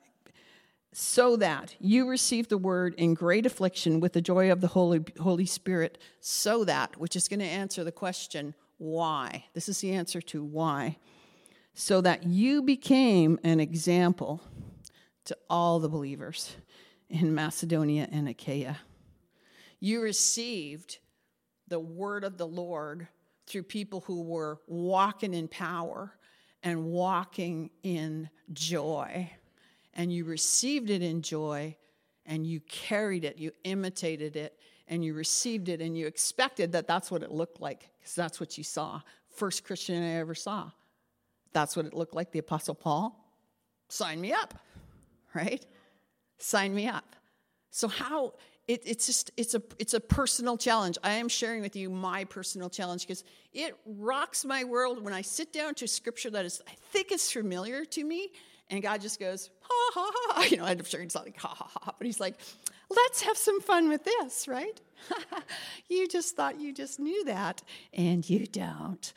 [0.93, 5.01] so that you receive the word in great affliction with the joy of the Holy,
[5.19, 9.45] Holy Spirit, so that, which is going to answer the question, why?
[9.53, 10.97] This is the answer to why.
[11.73, 14.41] So that you became an example
[15.25, 16.55] to all the believers
[17.09, 18.79] in Macedonia and Achaia.
[19.79, 20.97] You received
[21.67, 23.07] the word of the Lord
[23.47, 26.13] through people who were walking in power
[26.63, 29.31] and walking in joy.
[29.93, 31.75] And you received it in joy
[32.25, 36.87] and you carried it, you imitated it, and you received it, and you expected that
[36.87, 39.01] that's what it looked like because that's what you saw.
[39.35, 40.71] First Christian I ever saw.
[41.53, 42.31] That's what it looked like.
[42.31, 43.17] The Apostle Paul,
[43.89, 44.53] sign me up,
[45.33, 45.65] right?
[46.37, 47.15] Sign me up.
[47.71, 48.33] So, how
[48.67, 52.23] it, it's just it's a it's a personal challenge i am sharing with you my
[52.25, 53.23] personal challenge because
[53.53, 57.31] it rocks my world when i sit down to scripture that is i think is
[57.31, 58.31] familiar to me
[58.69, 59.49] and god just goes
[59.93, 62.39] ha ha you know i'm sure he's like ha ha ha but he's like
[62.89, 64.81] let's have some fun with this right
[65.89, 67.61] you just thought you just knew that
[67.93, 69.13] and you don't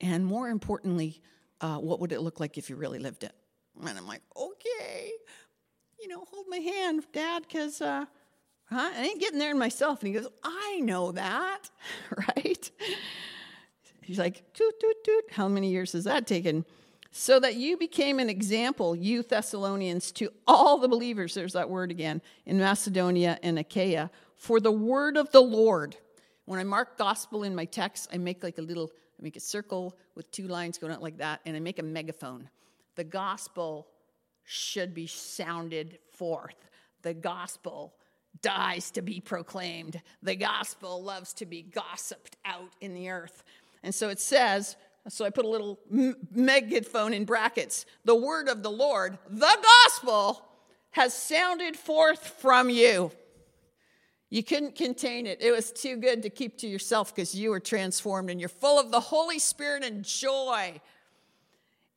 [0.00, 1.20] and more importantly
[1.60, 3.32] uh, what would it look like if you really lived it
[3.80, 5.10] and i'm like okay
[6.00, 8.04] you know hold my hand dad because uh?
[8.70, 10.02] I ain't getting there myself.
[10.02, 11.70] And he goes, I know that,
[12.36, 12.70] right?
[14.02, 15.24] He's like, toot, toot, toot.
[15.30, 16.64] How many years has that taken?
[17.10, 21.90] So that you became an example, you Thessalonians, to all the believers, there's that word
[21.90, 25.96] again, in Macedonia and Achaia, for the word of the Lord.
[26.44, 29.40] When I mark gospel in my text, I make like a little, I make a
[29.40, 32.48] circle with two lines going out like that, and I make a megaphone.
[32.94, 33.88] The gospel
[34.44, 36.56] should be sounded forth.
[37.02, 37.94] The gospel
[38.42, 40.00] dies to be proclaimed.
[40.22, 43.44] The gospel loves to be gossiped out in the earth.
[43.82, 44.76] And so it says,
[45.08, 45.78] so I put a little
[46.32, 50.44] megaphone in brackets the word of the Lord, the gospel,
[50.90, 53.10] has sounded forth from you.
[54.30, 55.40] You couldn't contain it.
[55.40, 58.78] It was too good to keep to yourself because you were transformed and you're full
[58.78, 60.80] of the Holy Spirit and joy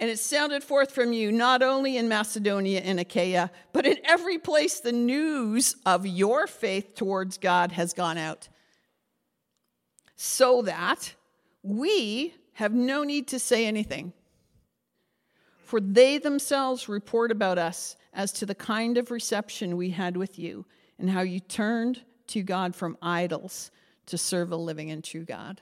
[0.02, 4.40] and it sounded forth from you not only in Macedonia and Achaia, but in every
[4.40, 8.50] place the news of your faith towards God has gone out.
[10.16, 11.14] So that
[11.62, 14.14] we have no need to say anything.
[15.64, 20.38] For they themselves report about us as to the kind of reception we had with
[20.38, 20.66] you,
[21.00, 23.72] and how you turned to God from idols
[24.08, 25.62] to serve a living and true God.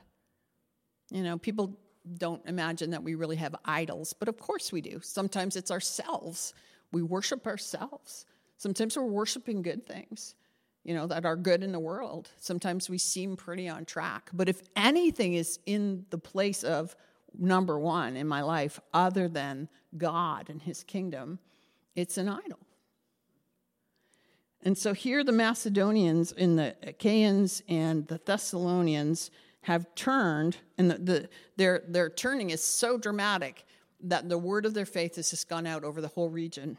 [1.12, 1.78] You know, people
[2.18, 5.00] don't imagine that we really have idols, but of course we do.
[5.02, 6.54] Sometimes it's ourselves.
[6.92, 8.26] We worship ourselves.
[8.58, 10.36] Sometimes we're worshiping good things,
[10.84, 12.30] you know, that are good in the world.
[12.38, 14.30] Sometimes we seem pretty on track.
[14.34, 16.96] But if anything is in the place of
[17.38, 21.40] number one in my life other than God and his kingdom,
[21.96, 22.60] it's an idol.
[24.64, 30.98] And so here the Macedonians in the Achaeans and the Thessalonians have turned, and the,
[30.98, 33.66] the, their, their turning is so dramatic
[34.02, 36.78] that the word of their faith has just gone out over the whole region,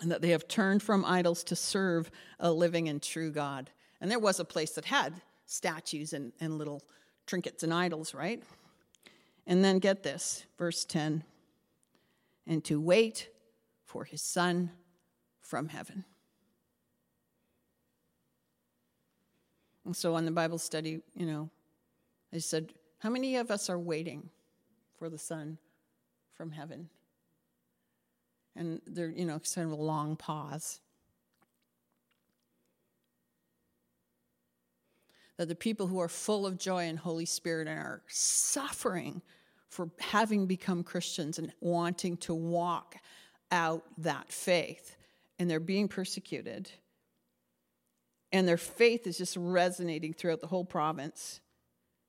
[0.00, 3.70] and that they have turned from idols to serve a living and true God.
[4.00, 5.14] And there was a place that had
[5.46, 6.82] statues and, and little
[7.26, 8.42] trinkets and idols, right?
[9.46, 11.24] And then get this, verse 10
[12.46, 13.28] and to wait
[13.84, 14.70] for his son
[15.40, 16.04] from heaven.
[19.84, 21.50] And so on the Bible study, you know,
[22.34, 24.30] I said, How many of us are waiting
[24.98, 25.58] for the Son
[26.34, 26.88] from heaven?
[28.56, 30.80] And there, you know, kind of a long pause.
[35.36, 39.20] That the people who are full of joy and Holy Spirit and are suffering
[39.68, 42.96] for having become Christians and wanting to walk
[43.52, 44.96] out that faith,
[45.38, 46.70] and they're being persecuted,
[48.32, 51.40] and their faith is just resonating throughout the whole province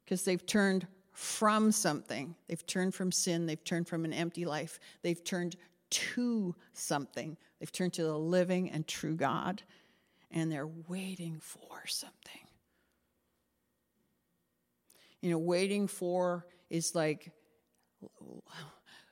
[0.03, 2.35] because they've turned from something.
[2.47, 3.45] They've turned from sin.
[3.45, 4.79] They've turned from an empty life.
[5.01, 5.57] They've turned
[5.89, 7.37] to something.
[7.59, 9.63] They've turned to the living and true God.
[10.29, 12.41] And they're waiting for something.
[15.21, 17.31] You know, waiting for is like,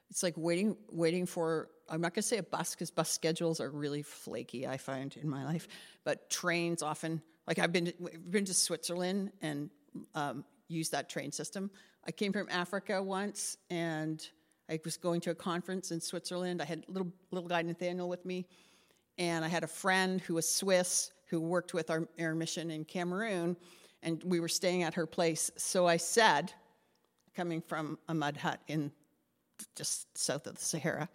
[0.10, 3.62] it's like waiting, waiting for, I'm not going to say a bus because bus schedules
[3.62, 5.68] are really flaky, I find in my life,
[6.04, 7.94] but trains often, like I've been to,
[8.30, 9.70] been to Switzerland and
[10.14, 11.72] um, use that train system.
[12.06, 14.22] I came from Africa once, and
[14.70, 16.62] I was going to a conference in Switzerland.
[16.62, 18.46] I had little little guy Nathaniel with me,
[19.18, 22.86] and I had a friend who was Swiss who worked with our, our mission in
[22.86, 23.58] Cameroon,
[24.04, 25.50] and we were staying at her place.
[25.58, 26.54] So I said,
[27.36, 28.92] coming from a mud hut in
[29.76, 31.10] just south of the Sahara,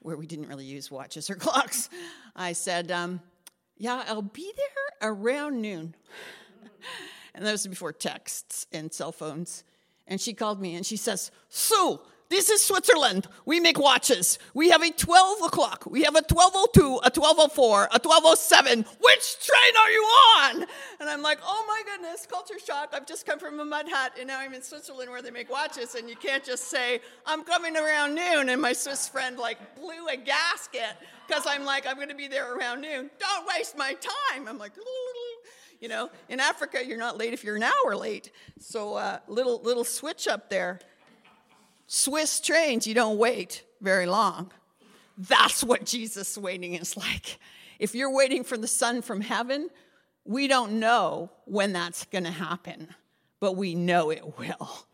[0.00, 1.90] where we didn't really use watches or clocks,
[2.34, 3.20] I said, um,
[3.76, 5.94] "Yeah, I'll be there around noon."
[7.34, 9.64] and that was before texts and cell phones.
[10.06, 13.28] And she called me and she says, Sue, this is Switzerland.
[13.44, 14.38] We make watches.
[14.52, 15.84] We have a 12 o'clock.
[15.86, 18.84] We have a 1202, a 1204, a 1207.
[19.00, 20.66] Which train are you on?
[21.00, 22.90] And I'm like, oh my goodness, culture shock.
[22.92, 25.50] I've just come from a mud hut and now I'm in Switzerland where they make
[25.50, 25.94] watches.
[25.94, 28.48] And you can't just say, I'm coming around noon.
[28.48, 30.96] And my Swiss friend like blew a gasket
[31.26, 33.10] because I'm like, I'm going to be there around noon.
[33.20, 34.48] Don't waste my time.
[34.48, 34.72] I'm like,
[35.80, 38.32] you know, in Africa, you're not late if you're an hour late.
[38.58, 40.80] So uh, little little switch up there.
[41.86, 44.50] Swiss trains, you don't wait very long.
[45.18, 47.38] That's what Jesus waiting is like.
[47.78, 49.68] If you're waiting for the Son from heaven,
[50.24, 52.88] we don't know when that's going to happen,
[53.40, 54.86] but we know it will.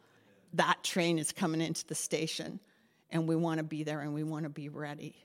[0.55, 2.61] That train is coming into the station,
[3.11, 5.17] and we want to be there and we want to be ready.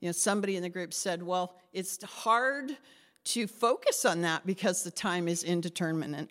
[0.00, 2.76] You know, somebody in the group said, Well, it's hard
[3.24, 6.30] to focus on that because the time is indeterminate.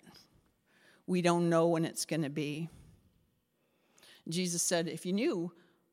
[1.06, 2.68] We don't know when it's going to be.
[4.28, 5.52] Jesus said, if you knew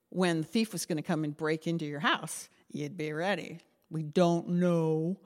[0.09, 3.59] when the thief was going to come and break into your house, you'd be ready.
[3.89, 5.19] We don't know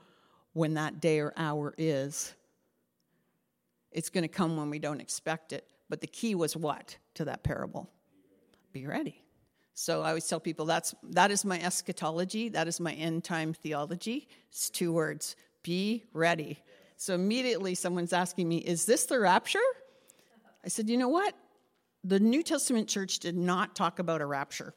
[0.53, 2.33] when that day or hour is.
[3.91, 5.67] It's going to come when we don't expect it.
[5.89, 7.89] But the key was what to that parable?
[8.71, 9.21] Be ready.
[9.75, 13.53] So I always tell people that's that is my eschatology, that is my end time
[13.53, 14.27] theology.
[14.49, 15.35] It's two words.
[15.63, 16.59] Be ready.
[16.95, 19.59] So immediately someone's asking me, is this the rapture?
[20.63, 21.35] I said, you know what?
[22.03, 24.73] The New Testament church did not talk about a rapture.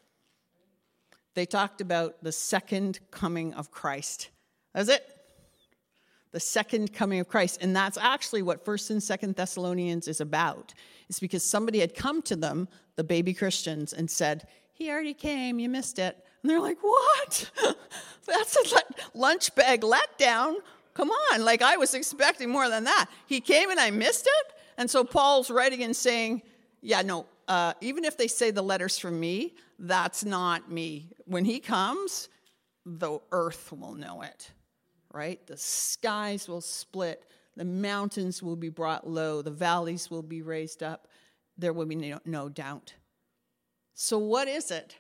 [1.35, 4.31] They talked about the second coming of Christ.
[4.75, 5.07] That's it.
[6.33, 7.59] The second coming of Christ.
[7.61, 10.73] And that's actually what 1st and 2nd Thessalonians is about.
[11.09, 15.59] It's because somebody had come to them, the baby Christians, and said, He already came,
[15.59, 16.17] you missed it.
[16.43, 17.51] And they're like, What?
[18.27, 18.81] that's a
[19.15, 20.57] lunch bag letdown.
[20.95, 23.11] Come on, like I was expecting more than that.
[23.27, 24.53] He came and I missed it.
[24.79, 26.43] And so Paul's writing and saying,
[26.87, 31.09] yeah, no, uh, even if they say the letters from me, that's not me.
[31.25, 32.29] When he comes,
[32.85, 34.53] the earth will know it,
[35.13, 35.45] right?
[35.49, 37.25] The skies will split,
[37.57, 41.09] the mountains will be brought low, the valleys will be raised up.
[41.59, 42.95] There will be no, no doubt.
[43.95, 44.95] So, what is it?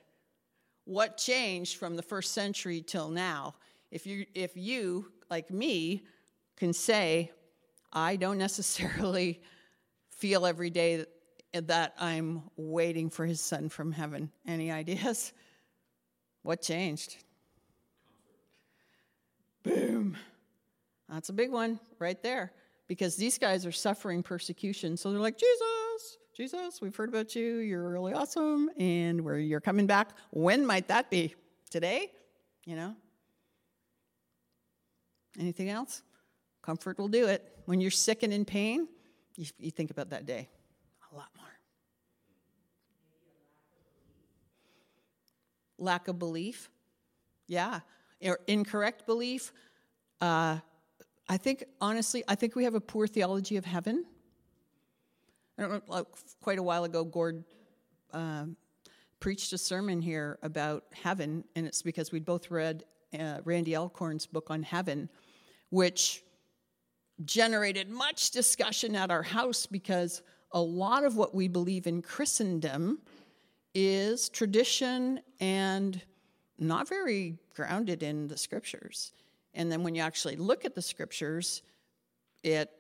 [0.87, 3.55] What changed from the first century till now?
[3.93, 6.03] If you, if you, like me,
[6.57, 7.31] can say,
[7.93, 9.41] I don't necessarily
[10.11, 11.05] feel every day
[11.63, 14.31] that I'm waiting for his son from heaven.
[14.47, 15.33] Any ideas?
[16.43, 17.17] What changed?
[19.63, 20.17] Boom.
[21.09, 22.53] That's a big one right there
[22.89, 24.97] because these guys are suffering persecution.
[24.97, 27.59] So they're like, Jesus, Jesus, we've heard about you.
[27.59, 28.71] You're really awesome.
[28.79, 30.11] And where you're coming back.
[30.31, 31.35] When might that be?
[31.71, 32.13] Today?
[32.65, 32.95] You know?
[35.39, 36.03] Anything else?
[36.63, 37.57] Comfort will do it.
[37.67, 38.89] When you're sick and in pain,
[39.37, 40.49] you, you think about that day
[41.13, 41.46] a lot more.
[45.79, 46.71] Lack of belief.
[47.47, 47.81] Yeah.
[48.25, 49.53] Or incorrect belief.
[50.21, 50.59] Uh,
[51.29, 54.05] I think, honestly, I think we have a poor theology of heaven.
[55.59, 56.07] I don't know, like,
[56.41, 57.45] quite a while ago, Gord
[58.13, 58.45] uh,
[59.21, 62.85] preached a sermon here about heaven, and it's because we'd both read
[63.19, 65.09] uh, Randy Alcorn's book on heaven,
[65.71, 66.23] which
[67.25, 70.23] generated much discussion at our house because
[70.53, 73.01] a lot of what we believe in Christendom
[73.79, 76.01] is tradition and
[76.59, 79.13] not very grounded in the scriptures.
[79.53, 81.63] And then when you actually look at the scriptures,
[82.43, 82.71] it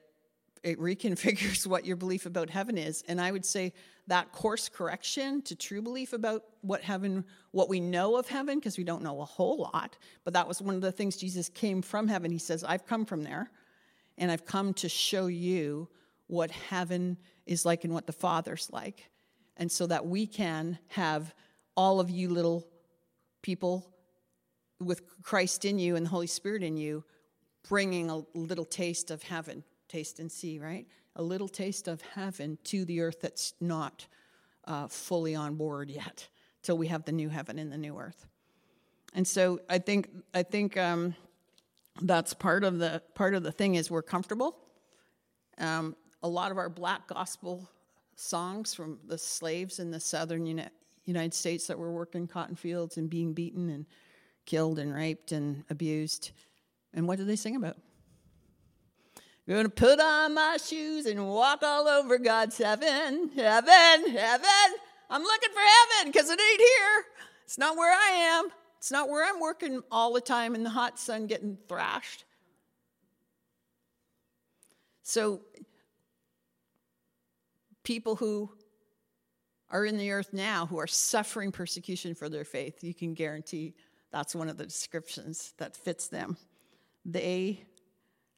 [0.62, 3.04] it reconfigures what your belief about heaven is.
[3.08, 3.74] And I would say
[4.06, 8.78] that course correction to true belief about what heaven, what we know of heaven, because
[8.78, 11.82] we don't know a whole lot, but that was one of the things Jesus came
[11.82, 12.30] from heaven.
[12.30, 13.50] He says, I've come from there,
[14.16, 15.88] and I've come to show you
[16.26, 19.10] what heaven is like and what the Father's like
[19.56, 21.34] and so that we can have
[21.76, 22.66] all of you little
[23.42, 23.86] people
[24.80, 27.04] with Christ in you and the Holy Spirit in you
[27.68, 30.86] bringing a little taste of heaven, taste and see, right?
[31.16, 34.06] A little taste of heaven to the earth that's not
[34.64, 36.28] uh, fully on board yet,
[36.62, 38.26] till we have the new heaven and the new earth.
[39.14, 41.14] And so I think I think um,
[42.02, 44.56] that's part of the part of the thing is we're comfortable.
[45.58, 47.68] Um, a lot of our black gospel
[48.16, 50.46] songs from the slaves in the southern
[51.04, 53.86] United States that were working cotton fields and being beaten and
[54.46, 56.32] killed and raped and abused.
[56.94, 57.76] And what do they sing about?
[59.48, 64.74] Gonna put on my shoes and walk all over God's heaven, heaven, heaven.
[65.08, 67.04] I'm looking for heaven because it ain't here.
[67.44, 68.48] It's not where I am.
[68.78, 72.24] It's not where I'm working all the time in the hot sun getting thrashed.
[75.04, 75.42] So
[77.86, 78.50] people who
[79.70, 82.82] are in the earth now who are suffering persecution for their faith.
[82.82, 83.74] You can guarantee
[84.10, 86.36] that's one of the descriptions that fits them.
[87.04, 87.62] They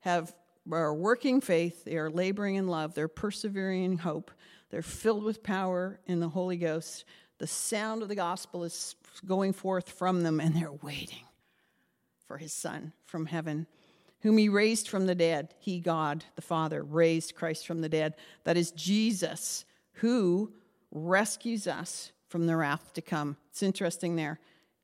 [0.00, 0.34] have
[0.70, 4.30] are working faith, they are laboring in love, they're persevering in hope,
[4.68, 7.06] they're filled with power in the Holy Ghost.
[7.38, 11.24] The sound of the gospel is going forth from them, and they're waiting
[12.26, 13.66] for his Son from heaven,
[14.20, 15.54] whom he raised from the dead.
[15.58, 18.14] He, God, the Father, raised Christ from the dead.
[18.44, 19.64] That is Jesus,
[19.94, 20.52] who
[20.90, 23.36] rescues us from the wrath to come.
[23.50, 24.40] It's interesting there.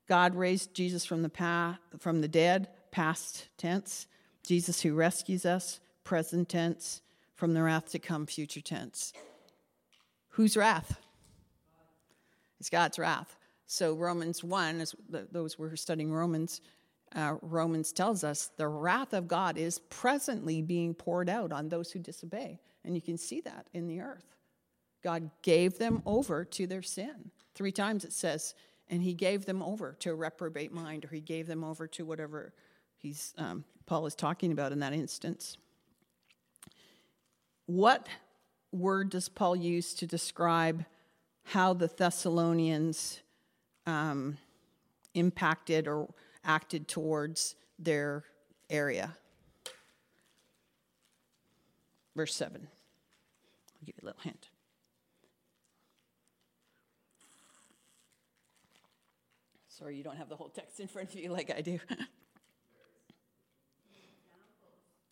[0.07, 4.07] God raised Jesus from the, pa- from the dead, past tense.
[4.43, 7.01] Jesus who rescues us, present tense.
[7.33, 9.11] From the wrath to come, future tense.
[10.29, 11.01] Whose wrath?
[12.59, 13.35] It's God's wrath.
[13.67, 16.61] So Romans 1, as those were studying Romans,
[17.15, 21.91] uh, Romans tells us the wrath of God is presently being poured out on those
[21.91, 22.59] who disobey.
[22.83, 24.35] And you can see that in the earth.
[25.01, 27.31] God gave them over to their sin.
[27.53, 28.53] Three times it says,
[28.89, 32.05] and he gave them over to a reprobate mind, or he gave them over to
[32.05, 32.53] whatever
[32.97, 35.57] he's, um, Paul is talking about in that instance.
[37.65, 38.07] What
[38.71, 40.85] word does Paul use to describe
[41.43, 43.21] how the Thessalonians
[43.87, 44.37] um,
[45.13, 46.09] impacted or
[46.45, 48.23] acted towards their
[48.69, 49.15] area?
[52.15, 52.61] Verse 7.
[52.61, 54.47] I'll give you a little hint.
[59.67, 61.79] Sorry, you don't have the whole text in front of you like I do.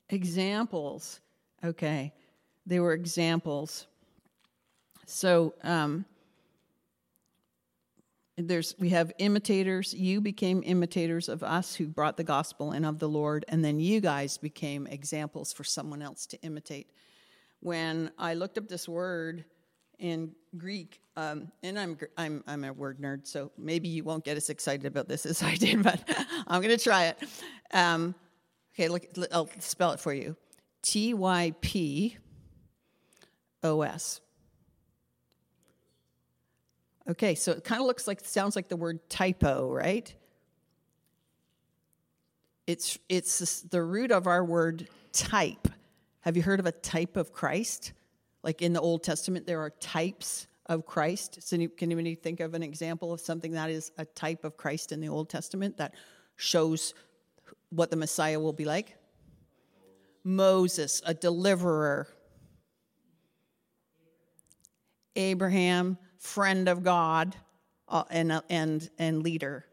[0.09, 1.19] examples.
[1.65, 2.13] Okay,
[2.65, 3.88] they were examples.
[5.05, 6.05] So um,
[8.38, 9.93] there's we have imitators.
[9.93, 13.79] You became imitators of us who brought the gospel and of the Lord, and then
[13.79, 16.89] you guys became examples for someone else to imitate.
[17.59, 19.45] When I looked up this word
[19.99, 24.36] in Greek, um, and I'm, I'm, I'm a word nerd, so maybe you won't get
[24.36, 26.01] as excited about this as I did, but
[26.47, 27.23] I'm going to try it.
[27.71, 28.15] Um,
[28.73, 30.36] okay, look, I'll spell it for you
[30.81, 32.17] T Y P
[33.61, 34.21] O S.
[37.10, 40.14] Okay, so it kind of looks like, sounds like the word typo, right?
[42.66, 45.68] It's, it's the root of our word type.
[46.22, 47.91] Have you heard of a type of Christ?
[48.41, 51.39] Like in the Old Testament, there are types of Christ.
[51.41, 54.93] So can anybody think of an example of something that is a type of Christ
[54.93, 55.93] in the Old Testament that
[56.38, 56.93] shows
[57.70, 58.95] what the Messiah will be like?
[60.24, 62.08] Moses, a deliverer.
[65.16, 67.36] Abraham, friend of God
[67.89, 69.65] uh, and, and, and leader.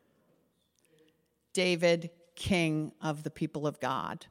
[1.54, 4.26] David, king of the people of God.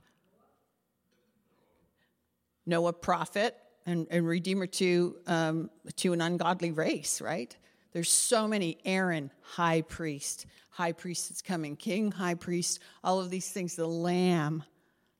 [2.65, 3.55] Noah, prophet
[3.85, 7.55] and, and redeemer to, um, to an ungodly race, right?
[7.93, 8.77] There's so many.
[8.85, 13.87] Aaron, high priest, high priest that's coming, king, high priest, all of these things, the
[13.87, 14.63] lamb,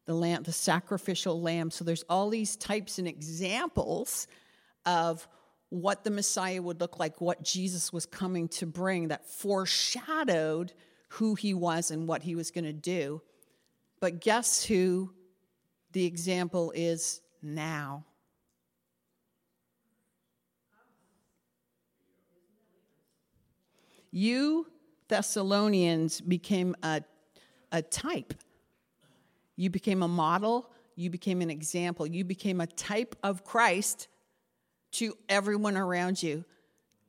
[0.06, 1.72] the lamb, the sacrificial lamb.
[1.72, 4.28] So there's all these types and examples
[4.86, 5.28] of
[5.70, 10.74] what the Messiah would look like, what Jesus was coming to bring that foreshadowed
[11.10, 13.22] who he was and what he was going to do.
[14.00, 15.14] But guess who
[15.92, 18.06] the example is now?
[24.12, 24.68] You
[25.08, 27.02] Thessalonians became a,
[27.72, 28.34] a type.
[29.56, 30.72] You became a model.
[30.96, 32.08] You became an example.
[32.08, 34.08] You became a type of Christ
[34.94, 36.46] to everyone around you.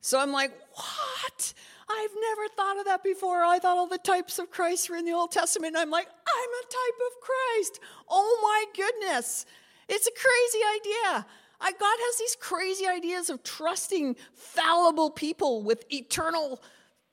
[0.01, 1.53] So I'm like, what?
[1.89, 3.43] I've never thought of that before.
[3.43, 5.75] I thought all the types of Christ were in the Old Testament.
[5.77, 7.79] I'm like, I'm a type of Christ.
[8.09, 9.45] Oh my goodness.
[9.89, 11.25] It's a crazy idea.
[11.59, 16.61] I, God has these crazy ideas of trusting fallible people with eternal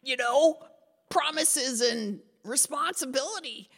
[0.03, 0.57] you know,
[1.11, 3.69] promises and responsibility.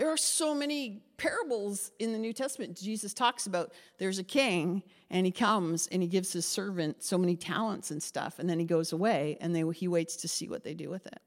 [0.00, 2.74] There are so many parables in the New Testament.
[2.74, 7.18] Jesus talks about there's a king and he comes and he gives his servant so
[7.18, 10.48] many talents and stuff, and then he goes away and they, he waits to see
[10.48, 11.20] what they do with it.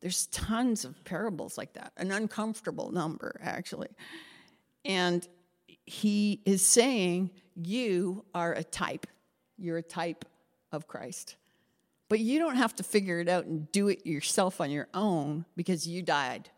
[0.00, 3.90] There's tons of parables like that, an uncomfortable number, actually.
[4.86, 5.28] And
[5.84, 9.06] he is saying, You are a type.
[9.58, 10.24] You're a type
[10.72, 11.36] of Christ.
[12.08, 15.44] But you don't have to figure it out and do it yourself on your own
[15.54, 16.48] because you died.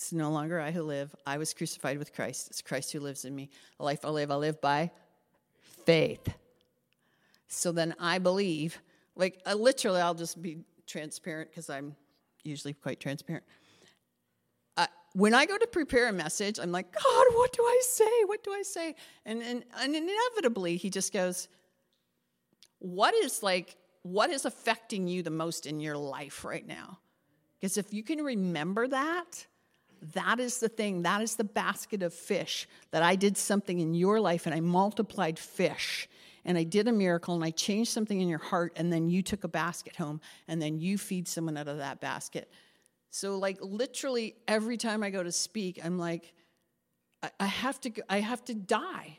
[0.00, 1.14] It's no longer I who live.
[1.26, 2.48] I was crucified with Christ.
[2.48, 3.50] It's Christ who lives in me.
[3.76, 4.92] The life I live, I live by
[5.84, 6.26] faith.
[7.48, 8.80] So then I believe,
[9.14, 11.94] like I literally, I'll just be transparent because I'm
[12.44, 13.44] usually quite transparent.
[15.12, 18.24] When I go to prepare a message, I'm like, God, what do I say?
[18.26, 18.94] What do I say?
[19.26, 21.48] And, and, and inevitably, he just goes,
[22.78, 27.00] what is like, what is affecting you the most in your life right now?
[27.58, 29.46] Because if you can remember that,
[30.14, 33.94] that is the thing, that is the basket of fish that I did something in
[33.94, 36.08] your life and I multiplied fish
[36.44, 39.22] and I did a miracle and I changed something in your heart and then you
[39.22, 42.50] took a basket home and then you feed someone out of that basket.
[43.10, 46.32] So like literally every time I go to speak, I'm like,
[47.38, 49.18] I, have to I have to die.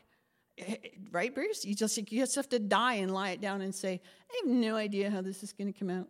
[0.58, 0.76] Eh,
[1.12, 1.64] right, Bruce?
[1.64, 4.52] You just you just have to die and lie it down and say, I have
[4.52, 6.08] no idea how this is gonna come out.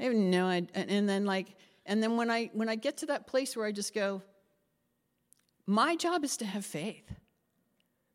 [0.00, 0.70] I have no idea.
[0.74, 1.54] And then like
[1.88, 4.22] and then when I when I get to that place where I just go,
[5.66, 7.10] my job is to have faith.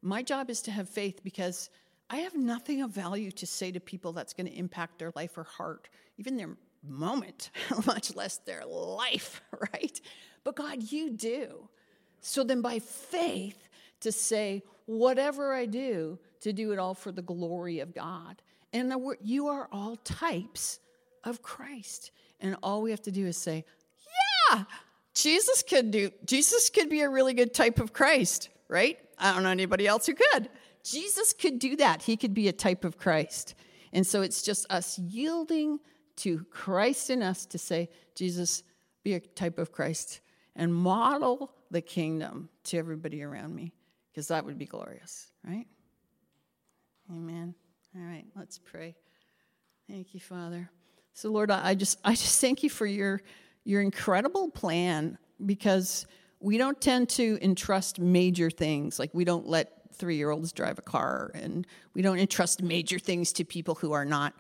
[0.02, 1.70] My job is to have faith because
[2.10, 5.38] I have nothing of value to say to people that's going to impact their life
[5.38, 7.50] or heart, even their moment,
[7.86, 9.42] much less their life,
[9.74, 10.00] right?
[10.44, 11.70] But God, you do.
[12.22, 13.70] So then by faith,
[14.02, 18.42] to say, whatever I do, to do it all for the glory of God.
[18.74, 20.80] And you are all types
[21.24, 22.12] of Christ.
[22.44, 23.66] And all we have to do is say,
[24.52, 24.66] yeah,
[25.16, 29.00] Jesus could do, Jesus could be a really good type of Christ, right?
[29.18, 30.50] I don't know anybody else who could.
[30.84, 32.02] Jesus could do that.
[32.02, 33.56] He could be a type of Christ.
[33.94, 35.80] And so it's just us yielding
[36.18, 38.64] to Christ in us to say, Jesus,
[39.04, 40.20] be a type of Christ
[40.56, 43.74] and model the kingdom to everybody around me,
[44.12, 45.66] because that would be glorious, right?
[47.10, 47.56] Amen.
[47.96, 48.96] All right, let's pray.
[49.88, 50.70] Thank you, Father.
[51.14, 53.22] So, Lord, I just I just thank you for your
[53.64, 56.06] your incredible plan because
[56.40, 59.00] we don't tend to entrust major things.
[59.00, 62.98] Like we don't let three year olds drive a car, and we don't entrust major
[62.98, 64.34] things to people who are not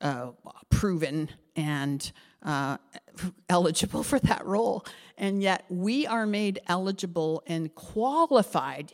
[0.00, 0.32] uh,
[0.68, 2.12] proven and
[2.42, 2.76] uh,
[3.48, 4.84] eligible for that role.
[5.16, 8.92] And yet we are made eligible and qualified.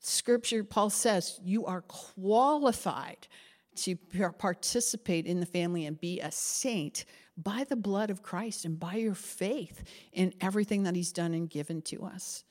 [0.00, 3.28] Scripture, Paul says, you are qualified
[3.76, 3.96] to
[4.38, 7.04] participate in the family and be a saint
[7.36, 11.48] by the blood of Christ and by your faith in everything that He's done and
[11.48, 12.44] given to us.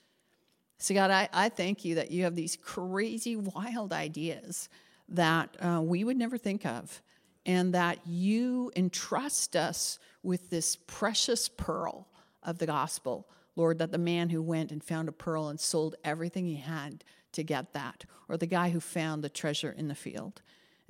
[0.77, 4.67] So, God, I, I thank you that you have these crazy, wild ideas
[5.09, 7.01] that uh, we would never think of,
[7.45, 12.07] and that you entrust us with this precious pearl
[12.41, 13.29] of the gospel.
[13.55, 17.03] Lord, that the man who went and found a pearl and sold everything he had
[17.33, 20.41] to get that, or the guy who found the treasure in the field.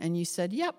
[0.02, 0.76] And you said, Yep,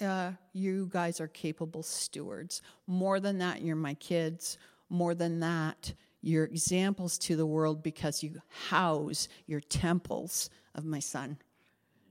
[0.00, 2.62] uh, you guys are capable stewards.
[2.86, 4.58] More than that, you're my kids.
[4.90, 11.00] More than that, you're examples to the world because you house your temples of my
[11.00, 11.38] son.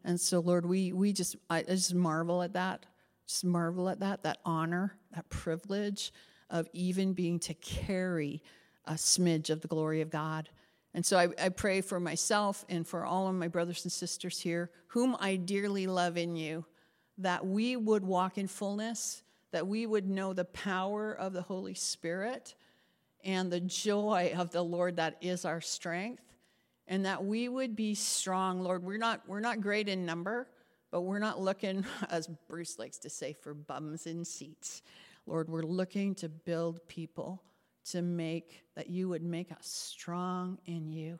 [0.03, 2.86] And so, Lord, we, we just, I just marvel at that.
[3.28, 6.12] Just marvel at that, that honor, that privilege
[6.49, 8.41] of even being to carry
[8.86, 10.49] a smidge of the glory of God.
[10.97, 14.39] And so I, I, pray for myself and for all of my brothers and sisters
[14.39, 16.65] here, whom I dearly love in you,
[17.19, 19.21] that we would walk in fullness,
[19.51, 22.55] that we would know the power of the Holy Spirit
[23.23, 26.23] and the joy of the Lord that is our strength,
[26.87, 28.81] and that we would be strong, Lord.
[28.81, 30.47] We're not, we're not great in number,
[30.89, 34.81] but we're not looking, as Bruce likes to say, for bums in seats.
[35.27, 37.43] Lord, we're looking to build people
[37.91, 41.19] to make that you would make us strong in you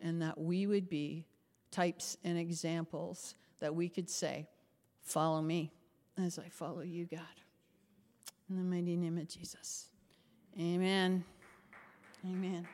[0.00, 1.26] and that we would be
[1.70, 4.46] types and examples that we could say,
[5.02, 5.72] Follow me
[6.16, 7.20] as I follow you, God.
[8.48, 9.88] In the mighty name of Jesus.
[10.58, 11.24] Amen.
[12.24, 12.68] Amen.